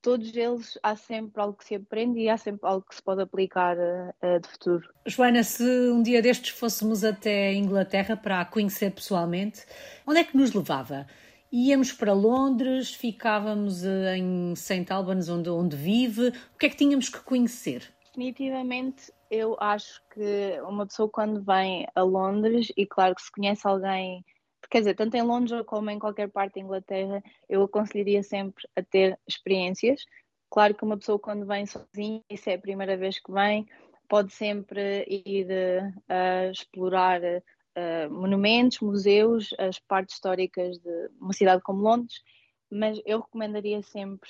todos 0.00 0.34
eles 0.36 0.78
há 0.82 0.96
sempre 0.96 1.40
algo 1.40 1.56
que 1.56 1.64
se 1.64 1.74
aprende 1.74 2.20
e 2.20 2.28
há 2.28 2.36
sempre 2.36 2.68
algo 2.68 2.84
que 2.88 2.94
se 2.94 3.02
pode 3.02 3.22
aplicar 3.22 3.76
uh, 3.76 4.40
de 4.40 4.48
futuro. 4.48 4.88
Joana, 5.06 5.42
se 5.42 5.62
um 5.62 6.02
dia 6.02 6.22
destes 6.22 6.50
fôssemos 6.50 7.04
até 7.04 7.48
a 7.48 7.54
Inglaterra 7.54 8.16
para 8.16 8.40
a 8.40 8.44
conhecer 8.44 8.92
pessoalmente, 8.92 9.64
onde 10.06 10.20
é 10.20 10.24
que 10.24 10.36
nos 10.36 10.52
levava? 10.52 11.06
Íamos 11.52 11.92
para 11.92 12.12
Londres, 12.12 12.94
ficávamos 12.94 13.82
em 13.84 14.54
St. 14.54 14.92
Albans, 14.92 15.28
onde, 15.28 15.48
onde 15.48 15.76
vive. 15.76 16.28
O 16.54 16.58
que 16.58 16.66
é 16.66 16.68
que 16.68 16.76
tínhamos 16.76 17.08
que 17.08 17.20
conhecer? 17.20 17.82
Definitivamente, 18.04 19.10
eu 19.30 19.56
acho 19.60 20.02
que 20.12 20.60
uma 20.62 20.86
pessoa 20.86 21.08
quando 21.08 21.42
vem 21.42 21.86
a 21.94 22.02
Londres, 22.02 22.72
e 22.76 22.86
claro 22.86 23.14
que 23.14 23.22
se 23.22 23.32
conhece 23.32 23.66
alguém 23.66 24.24
quer 24.70 24.80
dizer, 24.80 24.94
tanto 24.94 25.16
em 25.16 25.22
Londres 25.22 25.62
como 25.66 25.90
em 25.90 25.98
qualquer 25.98 26.28
parte 26.30 26.54
da 26.54 26.60
Inglaterra, 26.60 27.22
eu 27.48 27.62
aconselharia 27.62 28.22
sempre 28.22 28.68
a 28.76 28.82
ter 28.82 29.18
experiências. 29.26 30.04
Claro 30.50 30.74
que 30.74 30.84
uma 30.84 30.96
pessoa 30.96 31.18
quando 31.18 31.46
vem 31.46 31.66
sozinha, 31.66 32.22
e 32.28 32.36
se 32.36 32.50
é 32.50 32.54
a 32.54 32.60
primeira 32.60 32.96
vez 32.96 33.18
que 33.18 33.32
vem, 33.32 33.66
pode 34.08 34.32
sempre 34.32 35.04
ir 35.08 35.46
uh, 35.46 36.50
explorar 36.50 37.20
uh, 37.22 38.10
monumentos, 38.10 38.80
museus, 38.80 39.54
as 39.58 39.78
partes 39.78 40.14
históricas 40.14 40.78
de 40.78 41.10
uma 41.20 41.32
cidade 41.32 41.62
como 41.62 41.82
Londres, 41.82 42.22
mas 42.70 43.00
eu 43.04 43.20
recomendaria 43.20 43.82
sempre 43.82 44.28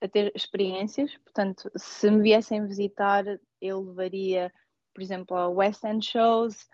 a 0.00 0.08
ter 0.08 0.32
experiências. 0.34 1.16
Portanto, 1.18 1.70
se 1.76 2.10
me 2.10 2.22
viessem 2.22 2.66
visitar, 2.66 3.24
eu 3.66 3.80
levaria, 3.80 4.52
por 4.94 5.02
exemplo, 5.02 5.36
a 5.36 5.48
West 5.48 5.84
End 5.84 6.04
Shows, 6.04 6.68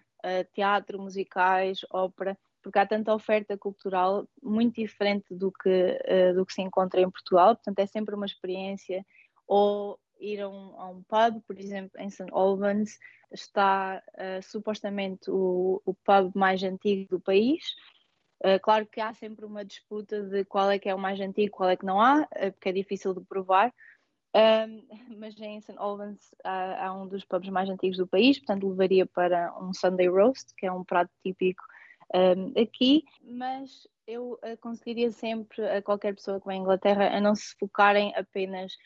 teatro, 0.52 1.00
musicais, 1.00 1.80
ópera 1.90 2.36
porque 2.62 2.78
há 2.78 2.86
tanta 2.86 3.14
oferta 3.14 3.56
cultural 3.56 4.28
muito 4.42 4.76
diferente 4.76 5.34
do 5.34 5.50
que, 5.50 5.68
uh, 5.68 6.34
do 6.34 6.44
que 6.44 6.52
se 6.52 6.62
encontra 6.62 7.00
em 7.00 7.10
Portugal, 7.10 7.54
portanto 7.56 7.78
é 7.78 7.86
sempre 7.86 8.14
uma 8.14 8.26
experiência, 8.26 9.04
ou 9.46 9.98
ir 10.20 10.40
a 10.40 10.48
um, 10.48 10.78
a 10.78 10.88
um 10.90 11.02
pub, 11.02 11.42
por 11.46 11.58
exemplo, 11.58 11.98
em 11.98 12.10
St. 12.10 12.30
Albans, 12.32 12.98
está 13.32 14.02
uh, 14.14 14.42
supostamente 14.42 15.30
o, 15.30 15.80
o 15.84 15.94
pub 15.94 16.32
mais 16.34 16.62
antigo 16.62 17.08
do 17.10 17.20
país, 17.20 17.74
Uh, 18.42 18.58
claro 18.58 18.86
que 18.86 19.02
há 19.02 19.12
sempre 19.12 19.44
uma 19.44 19.62
disputa 19.62 20.22
de 20.22 20.46
qual 20.46 20.70
é 20.70 20.78
que 20.78 20.88
é 20.88 20.94
o 20.94 20.98
mais 20.98 21.20
antigo, 21.20 21.54
qual 21.54 21.68
é 21.68 21.76
que 21.76 21.84
não 21.84 22.00
há, 22.00 22.26
porque 22.52 22.70
é 22.70 22.72
difícil 22.72 23.12
de 23.12 23.20
provar. 23.20 23.70
Um, 24.32 25.16
mas 25.18 25.38
em 25.40 25.60
St. 25.60 25.76
Albans 25.76 26.34
há, 26.44 26.92
um 26.92 27.08
dos 27.08 27.24
pubs 27.24 27.48
mais 27.48 27.68
antigos 27.68 27.96
do 27.96 28.06
país, 28.06 28.38
portanto 28.38 28.68
levaria 28.68 29.04
para 29.04 29.52
um 29.60 29.74
Sunday 29.74 30.08
Roast, 30.08 30.54
que 30.56 30.66
é 30.66 30.72
um 30.72 30.84
prato 30.84 31.10
típico 31.22 31.62
um, 32.14 32.60
aqui, 32.60 33.04
mas 33.22 33.88
eu 34.06 34.38
aconselharia 34.42 35.10
sempre 35.10 35.64
a 35.68 35.82
qualquer 35.82 36.14
pessoa 36.14 36.40
que 36.40 36.46
vem 36.46 36.58
à 36.58 36.60
Inglaterra 36.60 37.16
a 37.16 37.20
não 37.20 37.34
se 37.34 37.56
focarem 37.58 38.14
apenas 38.14 38.76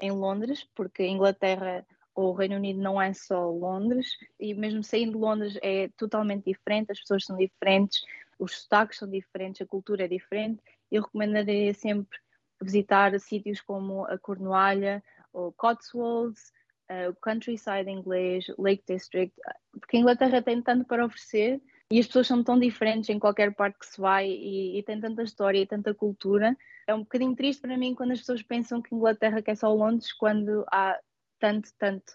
em 0.00 0.10
Londres, 0.10 0.66
porque 0.74 1.02
a 1.02 1.08
Inglaterra 1.08 1.86
ou 2.14 2.30
o 2.30 2.34
Reino 2.34 2.56
Unido 2.56 2.80
não 2.80 3.00
é 3.00 3.12
só 3.12 3.48
Londres, 3.48 4.08
e 4.40 4.52
mesmo 4.52 4.82
saindo 4.82 5.12
de 5.12 5.18
Londres 5.18 5.58
é 5.62 5.88
totalmente 5.96 6.44
diferente, 6.44 6.90
as 6.90 7.00
pessoas 7.00 7.24
são 7.24 7.36
diferentes, 7.36 8.00
os 8.38 8.62
sotaques 8.62 8.98
são 8.98 9.08
diferentes, 9.08 9.60
a 9.60 9.66
cultura 9.66 10.04
é 10.04 10.08
diferente. 10.08 10.60
Eu 10.90 11.02
recomendaria 11.02 11.72
sempre 11.74 12.18
visitar 12.60 13.18
sítios 13.20 13.60
como 13.60 14.04
a 14.06 14.18
Cornualha, 14.18 15.02
o 15.32 15.52
Cotswolds, 15.52 16.52
uh, 16.90 17.10
o 17.10 17.14
countryside 17.16 17.90
inglês, 17.90 18.46
Lake 18.58 18.82
District, 18.86 19.34
porque 19.72 19.96
a 19.96 20.00
Inglaterra 20.00 20.42
tem 20.42 20.60
tanto 20.62 20.84
para 20.84 21.04
oferecer 21.04 21.60
e 21.90 21.98
as 21.98 22.06
pessoas 22.06 22.26
são 22.26 22.42
tão 22.42 22.58
diferentes 22.58 23.08
em 23.08 23.18
qualquer 23.18 23.54
parte 23.54 23.78
que 23.78 23.86
se 23.86 24.00
vai 24.00 24.28
e, 24.28 24.78
e 24.78 24.82
tem 24.82 25.00
tanta 25.00 25.22
história 25.22 25.58
e 25.58 25.66
tanta 25.66 25.94
cultura. 25.94 26.56
É 26.86 26.94
um 26.94 27.00
bocadinho 27.00 27.34
triste 27.34 27.60
para 27.60 27.76
mim 27.76 27.94
quando 27.94 28.12
as 28.12 28.20
pessoas 28.20 28.42
pensam 28.42 28.82
que 28.82 28.94
Inglaterra 28.94 29.40
quer 29.40 29.56
só 29.56 29.72
Londres 29.72 30.12
quando 30.12 30.64
há 30.70 30.98
tanto, 31.38 31.70
tanto 31.78 32.12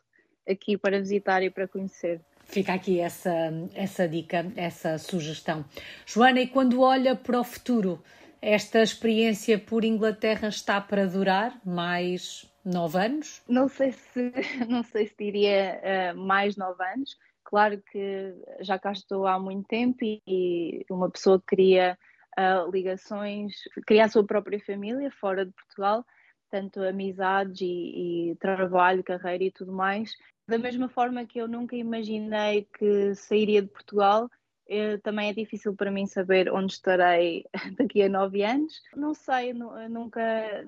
aqui 0.48 0.78
para 0.78 1.00
visitar 1.00 1.42
e 1.42 1.50
para 1.50 1.68
conhecer. 1.68 2.22
Fica 2.46 2.74
aqui 2.74 3.00
essa, 3.00 3.32
essa 3.74 4.08
dica, 4.08 4.46
essa 4.56 4.98
sugestão. 4.98 5.66
Joana, 6.06 6.42
e 6.42 6.48
quando 6.48 6.82
olha 6.82 7.16
para 7.16 7.40
o 7.40 7.44
futuro, 7.44 8.04
esta 8.44 8.84
experiência 8.84 9.58
por 9.58 9.86
Inglaterra 9.86 10.50
está 10.50 10.82
para 10.82 11.08
durar 11.08 11.58
mais 11.66 12.46
nove 12.66 12.98
anos? 12.98 13.42
Não 13.48 13.70
sei 13.70 13.94
se, 13.94 14.34
não 14.68 14.84
sei 14.84 15.08
se 15.08 15.16
diria 15.18 15.80
uh, 16.14 16.18
mais 16.18 16.58
nove 16.58 16.84
anos. 16.84 17.18
Claro 17.46 17.82
que 17.90 18.36
já 18.60 18.78
cá 18.78 18.92
estou 18.92 19.26
há 19.26 19.40
muito 19.40 19.66
tempo 19.68 20.00
e, 20.02 20.86
uma 20.90 21.10
pessoa 21.10 21.42
cria 21.46 21.98
uh, 22.38 22.70
ligações, 22.70 23.54
cria 23.88 24.06
a 24.06 24.10
sua 24.10 24.26
própria 24.26 24.60
família 24.60 25.10
fora 25.10 25.46
de 25.46 25.54
Portugal, 25.54 26.06
tanto 26.52 26.84
amizades 26.84 27.62
e, 27.62 28.32
e 28.32 28.36
trabalho, 28.36 29.04
carreira 29.04 29.46
e 29.46 29.52
tudo 29.52 29.72
mais. 29.72 30.12
Da 30.50 30.58
mesma 30.58 30.90
forma 30.90 31.26
que 31.26 31.40
eu 31.40 31.48
nunca 31.48 31.78
imaginei 31.78 32.68
que 32.78 33.16
sairia 33.16 33.62
de 33.62 33.70
Portugal, 33.70 34.30
eu, 34.68 35.00
também 35.02 35.30
é 35.30 35.34
difícil 35.34 35.76
para 35.76 35.92
mim 35.92 36.06
saber 36.06 36.52
onde 36.52 36.74
estarei 36.74 37.46
daqui 37.78 38.02
a 38.02 38.10
nove 38.10 38.44
anos. 38.44 38.82
Não 38.96 39.14
sei, 39.14 39.54
nunca, 39.54 40.66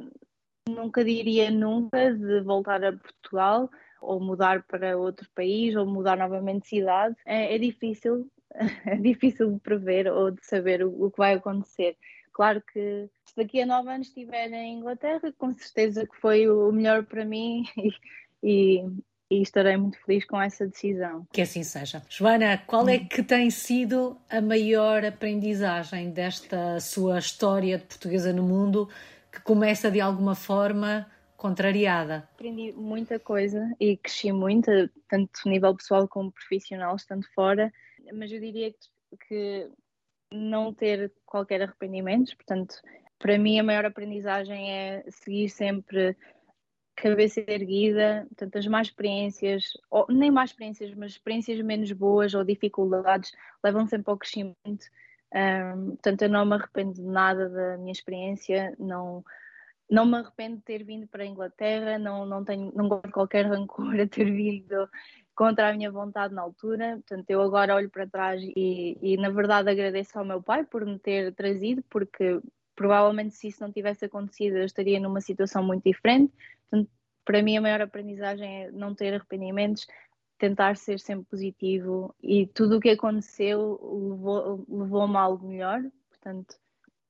nunca 0.68 1.04
diria 1.04 1.50
nunca 1.50 2.14
de 2.14 2.42
voltar 2.42 2.84
a 2.84 2.94
Portugal 2.94 3.70
ou 4.02 4.20
mudar 4.20 4.64
para 4.64 4.98
outro 4.98 5.28
país 5.34 5.76
ou 5.76 5.86
mudar 5.86 6.18
novamente 6.18 6.64
de 6.64 6.70
cidade. 6.70 7.16
É, 7.26 7.56
é 7.56 7.58
difícil, 7.58 8.30
é 8.86 8.96
difícil 8.98 9.54
de 9.54 9.60
prever 9.60 10.08
ou 10.08 10.32
de 10.32 10.46
saber 10.46 10.84
o, 10.84 11.06
o, 11.06 11.12
que 11.12 11.18
vai 11.18 11.34
acontecer. 11.34 11.98
Claro 12.32 12.62
que 12.62 13.10
se 13.26 13.36
daqui 13.36 13.62
a 13.62 13.66
nove 13.66 13.90
anos 13.90 14.08
estiver 14.08 14.52
em 14.52 14.80
Inglaterra, 14.80 15.34
com 15.38 15.52
certeza 15.54 16.06
que 16.06 16.16
foi 16.18 16.50
o 16.50 16.72
melhor 16.72 17.06
para 17.06 17.24
mim 17.24 17.64
e, 18.44 18.80
e 18.82 18.86
e 19.30 19.42
estarei 19.42 19.76
muito 19.78 20.00
feliz 20.04 20.26
com 20.26 20.40
essa 20.40 20.68
decisão. 20.68 21.26
Que 21.32 21.42
assim 21.42 21.64
seja. 21.64 22.02
Joana, 22.10 22.58
qual 22.58 22.88
é 22.88 23.00
que 23.00 23.24
tem 23.24 23.50
sido 23.50 24.18
a 24.30 24.40
maior 24.40 25.04
aprendizagem 25.04 26.12
desta 26.12 26.80
sua 26.80 27.20
história 27.20 27.78
de 27.78 27.86
portuguesa 27.86 28.32
no 28.32 28.44
mundo 28.44 28.88
que 29.32 29.42
começa 29.42 29.90
de 29.90 30.00
alguma 30.00 30.36
forma 30.36 31.10
contrariada? 31.36 32.28
Aprendi 32.34 32.72
muita 32.74 33.20
coisa 33.20 33.72
e 33.80 33.98
cresci 33.98 34.32
muito, 34.32 34.70
tanto 35.10 35.32
a 35.46 35.50
nível 35.50 35.76
pessoal 35.76 36.08
como 36.08 36.32
profissional, 36.32 36.96
estando 36.96 37.26
fora, 37.34 37.72
mas 38.14 38.32
eu 38.32 38.40
diria 38.40 38.74
que 39.28 39.70
não 40.32 40.74
ter 40.74 41.12
qualquer 41.26 41.62
arrependimento, 41.62 42.36
portanto, 42.36 42.76
para 43.18 43.38
mim 43.38 43.60
a 43.60 43.64
maior 43.64 43.86
aprendizagem 43.86 44.72
é 44.72 45.06
seguir 45.10 45.50
sempre 45.50 46.16
cabeça 46.96 47.44
erguida, 47.48 48.26
portanto, 48.30 48.58
as 48.58 48.68
más 48.68 48.88
experiências, 48.88 49.74
ou 49.90 50.06
nem 50.10 50.32
más 50.32 50.52
experiências, 50.52 50.94
mas 50.96 51.12
experiências 51.12 51.60
menos 51.62 51.92
boas 51.92 52.34
ou 52.34 52.44
dificuldades 52.44 53.32
levam 53.64 53.86
sempre 53.86 54.12
ao 54.12 54.18
crescimento. 54.18 54.86
Um, 55.34 55.88
portanto, 55.90 56.22
eu 56.22 56.30
não 56.30 56.46
me 56.46 56.56
arrependo 56.56 56.94
de 56.94 57.02
nada 57.02 57.50
da 57.50 57.78
minha 57.78 57.92
experiência, 57.92 58.74
não, 58.80 59.24
não 59.90 60.06
me 60.06 60.18
arrependo 60.18 60.58
de 60.58 60.64
ter 60.64 60.84
vindo 60.84 61.08
para 61.08 61.24
a 61.24 61.28
Inglaterra, 61.28 62.00
não, 62.00 62.26
não 62.26 62.44
tenho 62.44 62.72
não 62.74 62.88
gosto 62.88 63.08
de 63.08 63.12
qualquer 63.12 63.46
rancor 63.46 64.00
a 64.00 64.08
ter 64.08 64.32
vindo 64.32 64.90
contra 65.36 65.70
a 65.70 65.74
minha 65.74 65.92
vontade 65.92 66.34
na 66.34 66.42
altura. 66.42 66.94
Portanto, 67.06 67.30
eu 67.30 67.42
agora 67.42 67.76
olho 67.76 67.90
para 67.90 68.08
trás 68.08 68.42
e, 68.42 68.98
e 69.02 69.18
na 69.18 69.30
verdade 69.30 69.70
agradeço 69.70 70.18
ao 70.18 70.26
meu 70.26 70.42
pai 70.42 70.64
por 70.64 70.86
me 70.86 70.98
ter 70.98 71.34
trazido, 71.34 71.84
porque 71.90 72.40
provavelmente 72.76 73.36
se 73.36 73.48
isso 73.48 73.62
não 73.62 73.72
tivesse 73.72 74.06
acontecido 74.06 74.58
eu 74.58 74.66
estaria 74.66 75.00
numa 75.00 75.22
situação 75.22 75.64
muito 75.64 75.84
diferente. 75.84 76.34
Portanto, 76.70 76.90
para 77.24 77.42
mim 77.42 77.58
a 77.58 77.62
maior 77.62 77.82
aprendizagem 77.82 78.64
é 78.64 78.72
não 78.72 78.94
ter 78.94 79.14
arrependimentos, 79.14 79.88
tentar 80.38 80.78
ser 80.78 81.00
sempre 81.00 81.26
positivo 81.26 82.14
e 82.22 82.48
tudo 82.48 82.78
o 82.78 82.80
que 82.80 82.90
aconteceu 82.90 83.80
levou-me 83.82 84.66
levou 84.70 85.02
a 85.04 85.20
algo 85.22 85.48
melhor. 85.48 85.82
Portanto, 86.10 86.56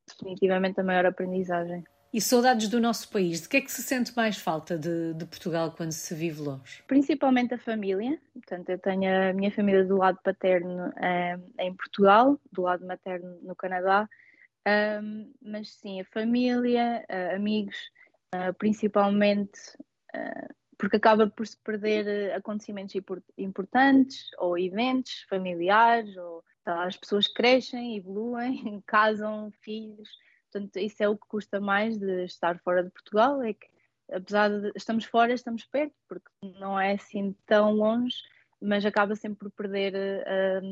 definitivamente 0.07 0.79
a 0.79 0.83
maior 0.83 1.05
aprendizagem. 1.05 1.83
E 2.15 2.21
saudades 2.21 2.69
do 2.69 2.79
nosso 2.79 3.09
país, 3.09 3.41
de 3.41 3.49
que 3.49 3.57
é 3.57 3.61
que 3.61 3.69
se 3.69 3.83
sente 3.83 4.15
mais 4.15 4.37
falta 4.37 4.77
de, 4.77 5.13
de, 5.15 5.25
Portugal 5.25 5.73
quando 5.75 5.91
se 5.91 6.15
vive 6.15 6.41
longe? 6.41 6.81
Principalmente 6.87 7.53
a 7.53 7.57
família. 7.57 8.17
Portanto, 8.33 8.69
eu 8.69 8.79
tenho 8.79 9.29
a 9.31 9.33
minha 9.33 9.51
família 9.51 9.83
do 9.83 9.97
lado 9.97 10.17
paterno 10.23 10.93
eh, 10.95 11.37
em 11.59 11.73
Portugal, 11.75 12.39
do 12.53 12.61
lado 12.61 12.85
materno 12.85 13.37
no 13.41 13.53
Canadá. 13.53 14.07
Um, 14.67 15.31
mas 15.41 15.73
sim, 15.73 16.01
a 16.01 16.05
família, 16.05 17.05
uh, 17.09 17.35
amigos, 17.35 17.77
uh, 18.33 18.53
principalmente 18.57 19.59
uh, 20.15 20.55
porque 20.77 20.97
acaba 20.97 21.29
por 21.29 21.45
se 21.45 21.57
perder 21.59 22.33
acontecimentos 22.33 22.95
importantes 23.37 24.25
ou 24.39 24.57
eventos 24.57 25.25
familiares, 25.29 26.17
ou 26.17 26.43
as 26.65 26.97
pessoas 26.97 27.27
crescem, 27.27 27.95
evoluem, 27.95 28.83
casam, 28.87 29.51
filhos. 29.61 30.09
Portanto, 30.51 30.77
isso 30.77 31.01
é 31.01 31.07
o 31.07 31.15
que 31.15 31.27
custa 31.27 31.61
mais 31.61 31.97
de 31.97 32.25
estar 32.25 32.59
fora 32.59 32.83
de 32.83 32.89
Portugal, 32.89 33.41
é 33.41 33.53
que 33.53 33.67
apesar 34.11 34.49
de 34.49 34.71
estamos 34.75 35.05
fora, 35.05 35.31
estamos 35.31 35.63
perto, 35.63 35.95
porque 36.09 36.29
não 36.59 36.77
é 36.79 36.93
assim 36.93 37.35
tão 37.45 37.71
longe, 37.71 38.17
mas 38.61 38.85
acaba 38.85 39.15
sempre 39.15 39.49
por 39.49 39.51
perder 39.51 39.93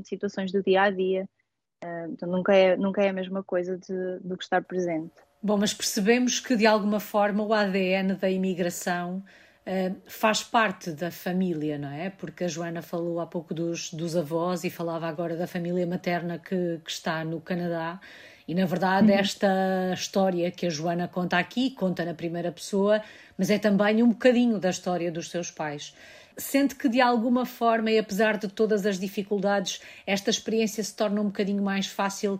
situações 0.03 0.51
do 0.51 0.61
dia 0.61 0.83
a 0.83 0.89
dia 0.89 1.29
então 2.09 2.29
nunca 2.29 2.55
é, 2.55 2.75
nunca 2.77 3.03
é 3.03 3.09
a 3.09 3.13
mesma 3.13 3.43
coisa 3.43 3.77
de, 3.77 4.19
do 4.21 4.37
que 4.37 4.43
estar 4.43 4.63
presente. 4.63 5.13
Bom, 5.41 5.57
mas 5.57 5.73
percebemos 5.73 6.39
que 6.39 6.55
de 6.55 6.65
alguma 6.65 6.99
forma 6.99 7.43
o 7.43 7.53
ADN 7.53 8.15
da 8.15 8.29
imigração 8.29 9.23
uh, 9.67 9.95
faz 10.07 10.41
parte 10.41 10.91
da 10.91 11.11
família, 11.11 11.77
não 11.77 11.91
é? 11.91 12.09
Porque 12.09 12.45
a 12.45 12.47
Joana 12.47 12.81
falou 12.81 13.19
há 13.19 13.27
pouco 13.27 13.53
dos, 13.53 13.91
dos 13.93 14.15
avós 14.15 14.63
e 14.63 14.69
falava 14.69 15.07
agora 15.07 15.35
da 15.35 15.45
família 15.45 15.85
materna 15.85 16.39
que, 16.39 16.79
que 16.83 16.91
está 16.91 17.25
no 17.25 17.41
Canadá. 17.41 17.99
E 18.47 18.53
na 18.53 18.65
verdade, 18.65 19.11
uhum. 19.11 19.17
esta 19.17 19.93
história 19.93 20.51
que 20.51 20.65
a 20.65 20.69
Joana 20.69 21.07
conta 21.07 21.37
aqui, 21.37 21.71
conta 21.71 22.03
na 22.03 22.13
primeira 22.13 22.51
pessoa, 22.51 23.01
mas 23.37 23.49
é 23.49 23.57
também 23.57 24.03
um 24.03 24.09
bocadinho 24.09 24.59
da 24.59 24.69
história 24.69 25.11
dos 25.11 25.29
seus 25.29 25.49
pais. 25.49 25.93
Sente 26.37 26.75
que 26.75 26.89
de 26.89 27.01
alguma 27.01 27.45
forma, 27.45 27.91
e 27.91 27.99
apesar 27.99 28.37
de 28.37 28.47
todas 28.47 28.85
as 28.85 28.99
dificuldades, 28.99 29.81
esta 30.05 30.29
experiência 30.29 30.83
se 30.83 30.95
torna 30.95 31.21
um 31.21 31.25
bocadinho 31.25 31.63
mais 31.63 31.87
fácil 31.87 32.39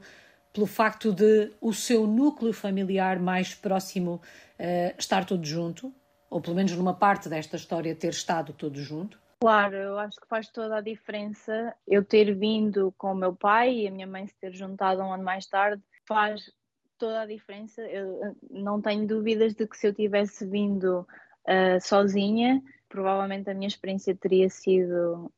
pelo 0.54 0.68
facto 0.68 1.12
de 1.12 1.52
o 1.60 1.74
seu 1.74 2.06
núcleo 2.06 2.54
familiar 2.54 3.20
mais 3.20 3.56
próximo 3.56 4.22
uh, 4.60 4.96
estar 4.98 5.26
todo 5.26 5.44
junto, 5.44 5.94
ou 6.30 6.40
pelo 6.40 6.56
menos 6.56 6.72
numa 6.74 6.94
parte 6.94 7.28
desta 7.28 7.56
história 7.56 7.96
ter 7.96 8.10
estado 8.10 8.54
todo 8.54 8.80
junto? 8.80 9.20
Claro, 9.42 9.76
eu 9.76 10.00
acho 10.00 10.22
que 10.22 10.28
faz 10.28 10.48
toda 10.50 10.78
a 10.78 10.82
diferença 10.82 11.76
eu 11.88 12.04
ter 12.04 12.34
vindo 12.34 12.94
com 12.98 13.12
o 13.12 13.16
meu 13.16 13.36
pai 13.36 13.74
e 13.74 13.88
a 13.88 13.92
minha 13.92 14.08
mãe 14.08 14.26
se 14.26 14.36
ter 14.40 14.54
juntado 14.54 15.02
um 15.02 15.12
ano 15.12 15.24
mais 15.24 15.46
tarde, 15.48 15.84
faz 16.08 16.50
toda 16.98 17.22
a 17.22 17.26
diferença. 17.26 17.82
Eu 17.82 18.36
não 18.50 18.82
tenho 18.82 19.06
dúvidas 19.06 19.54
de 19.54 19.68
que 19.68 19.76
se 19.76 19.88
eu 19.88 19.94
tivesse 19.94 20.46
vindo 20.46 21.06
uh, 21.46 21.82
sozinha, 21.82 22.62
provavelmente 22.94 23.50
a 23.50 23.56
minha 23.56 23.68
experiência 23.68 24.16
teria 24.16 24.48
sido 24.52 25.34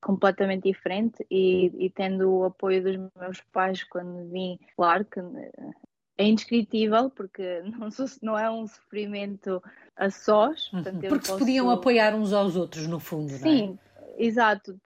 completamente 0.00 0.68
diferente 0.68 1.26
e, 1.28 1.72
e, 1.84 1.90
tendo 1.90 2.30
o 2.30 2.44
apoio 2.44 2.80
dos 2.80 2.96
meus 3.20 3.40
pais 3.52 3.82
quando 3.82 4.30
vim, 4.30 4.56
claro 4.76 5.04
que 5.04 5.18
é 6.16 6.24
indescritível 6.24 7.10
porque 7.10 7.60
não, 7.76 7.88
não 8.22 8.38
é 8.38 8.48
um 8.48 8.68
sofrimento 8.68 9.60
a 9.96 10.08
sós. 10.10 10.72
Uhum. 10.72 10.84
Porque 10.84 11.26
posso... 11.26 11.38
podiam 11.38 11.68
apoiar 11.70 12.14
uns 12.14 12.32
aos 12.32 12.54
outros, 12.54 12.86
no 12.86 13.00
fundo, 13.00 13.32
Sim, 13.32 13.76
é? 13.96 14.24
exato. 14.24 14.78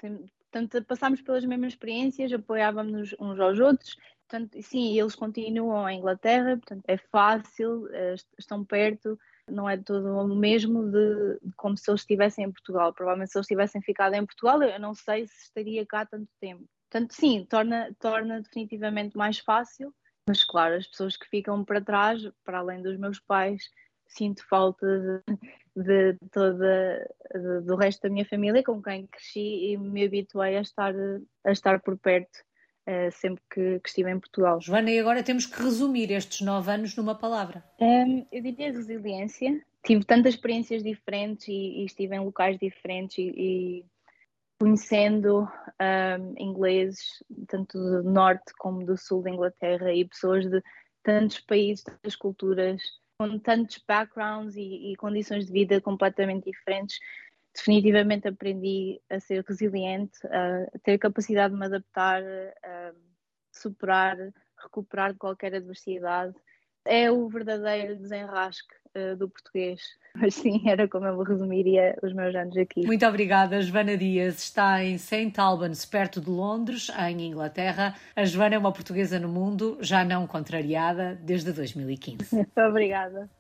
Portanto, 0.51 0.83
passámos 0.85 1.21
pelas 1.21 1.45
mesmas 1.45 1.75
experiências, 1.75 2.33
apoiávamos 2.33 3.15
uns 3.21 3.39
aos 3.39 3.61
outros. 3.61 3.95
portanto, 4.27 4.57
sim, 4.63 4.99
eles 4.99 5.15
continuam 5.15 5.87
em 5.87 5.99
Inglaterra, 5.99 6.57
portanto, 6.57 6.85
é 6.89 6.97
fácil, 6.97 7.87
eh, 7.93 8.15
estão 8.39 8.65
perto, 8.65 9.19
não 9.51 9.69
é 9.69 9.77
todo 9.77 10.07
o 10.07 10.37
mesmo 10.37 10.91
de, 10.91 11.39
de, 11.43 11.53
como 11.57 11.77
se 11.77 11.91
eles 11.91 12.03
estivessem 12.03 12.45
em 12.45 12.53
Portugal. 12.53 12.93
Provavelmente 12.93 13.33
se 13.33 13.39
eles 13.39 13.47
tivessem 13.47 13.83
ficado 13.83 14.15
em 14.15 14.25
Portugal, 14.25 14.63
eu 14.63 14.81
não 14.81 14.95
sei 14.95 15.27
se 15.27 15.45
estaria 15.45 15.85
cá 15.87 16.07
tanto 16.07 16.29
tempo. 16.41 16.65
Portanto, 16.91 17.15
sim, 17.15 17.47
torna, 17.49 17.95
torna 18.01 18.41
definitivamente 18.41 19.17
mais 19.17 19.39
fácil, 19.39 19.95
mas 20.29 20.45
claro, 20.45 20.75
as 20.75 20.87
pessoas 20.87 21.17
que 21.17 21.29
ficam 21.29 21.65
para 21.65 21.81
trás, 21.81 22.23
para 22.45 22.59
além 22.59 22.83
dos 22.83 22.97
meus 22.97 23.21
pais, 23.21 23.63
sinto 24.09 24.47
falta 24.49 24.87
de, 25.77 26.13
de 26.13 26.19
toda 26.33 27.09
de, 27.33 27.61
do 27.63 27.77
resto 27.77 28.03
da 28.03 28.11
minha 28.11 28.25
família 28.25 28.63
com 28.63 28.83
quem 28.83 29.07
cresci 29.07 29.73
e 29.73 29.77
me 29.79 30.05
habituei 30.05 30.57
a 30.57 30.61
estar 30.61 30.93
a 31.45 31.53
estar 31.53 31.81
por 31.81 31.97
perto 31.97 32.41
uh, 32.91 33.13
sempre 33.13 33.43
que, 33.51 33.81
que, 33.81 33.89
estive 33.89 34.11
em 34.11 34.19
Portugal. 34.19 34.61
Joana, 34.61 34.91
e 34.91 34.99
agora 34.99 35.23
temos 35.23 35.47
que 35.47 35.63
resumir 35.63 36.11
estes 36.11 36.41
nove 36.41 36.71
anos 36.71 36.97
numa 36.97 37.15
palavra. 37.15 37.65
Um, 37.79 38.27
eu 38.33 38.43
diria 38.43 38.73
resiliência. 38.73 39.65
Tive 39.85 40.05
tantas 40.05 40.35
experiências 40.35 40.83
diferentes 40.83 41.49
e, 41.49 41.53
e 41.53 41.85
estive 41.87 42.15
em 42.15 42.21
locais 42.21 42.59
diferentes 42.59 43.17
e, 43.19 43.33
e 43.37 43.85
conhecendo 44.59 45.49
um, 45.81 46.35
ingleses, 46.37 47.23
tanto 47.49 47.79
do 47.79 48.03
norte 48.03 48.53
como 48.59 48.85
do 48.85 48.97
sul 48.97 49.23
da 49.23 49.31
Inglaterra 49.31 49.93
e 49.93 50.05
pessoas 50.05 50.49
de 50.51 50.63
tantos 51.03 51.41
países, 51.41 51.83
tantas 51.83 52.15
culturas, 52.15 52.83
com 53.19 53.39
tantos 53.39 53.83
backgrounds 53.87 54.57
e, 54.57 54.93
e 54.93 54.97
condições 54.97 55.47
de 55.47 55.53
vida 55.53 55.81
completamente 55.81 56.45
diferentes, 56.45 56.99
definitivamente 57.55 58.29
aprendi 58.29 59.01
a 59.11 59.21
ser 59.21 59.45
resiliente, 59.47 60.19
a 60.27 60.79
ter 60.83 60.99
capacidade 60.99 61.53
de 61.53 61.59
me 61.61 61.67
adaptar, 61.67 62.23
a 62.63 62.93
superar, 63.53 64.17
recuperar 64.63 65.13
de 65.13 65.19
qualquer 65.19 65.55
adversidade. 65.55 66.35
É 66.85 67.11
o 67.11 67.29
verdadeiro 67.29 67.97
desenrasque 67.97 68.75
uh, 68.97 69.17
do 69.17 69.29
português. 69.29 69.81
Mas 70.17 70.35
sim, 70.35 70.69
era 70.69 70.89
como 70.89 71.07
eu 71.07 71.23
resumiria 71.23 71.97
os 72.03 72.13
meus 72.13 72.35
anos 72.35 72.57
aqui. 72.57 72.87
Muito 72.87 73.07
obrigada, 73.07 73.61
Joana 73.63 73.97
Dias. 73.97 74.43
Está 74.43 74.83
em 74.83 74.99
St. 74.99 75.33
Albans, 75.39 75.85
perto 75.85 76.21
de 76.21 76.31
Londres, 76.31 76.91
em 77.09 77.29
Inglaterra. 77.29 77.95
A 78.17 78.25
Joana 78.25 78.57
é 78.57 78.59
uma 78.59 78.73
portuguesa 78.73 79.21
no 79.21 79.29
mundo, 79.29 79.79
já 79.81 80.05
não 80.05 80.27
contrariada, 80.27 81.15
desde 81.23 81.53
2015. 81.53 82.47
obrigada. 82.67 83.31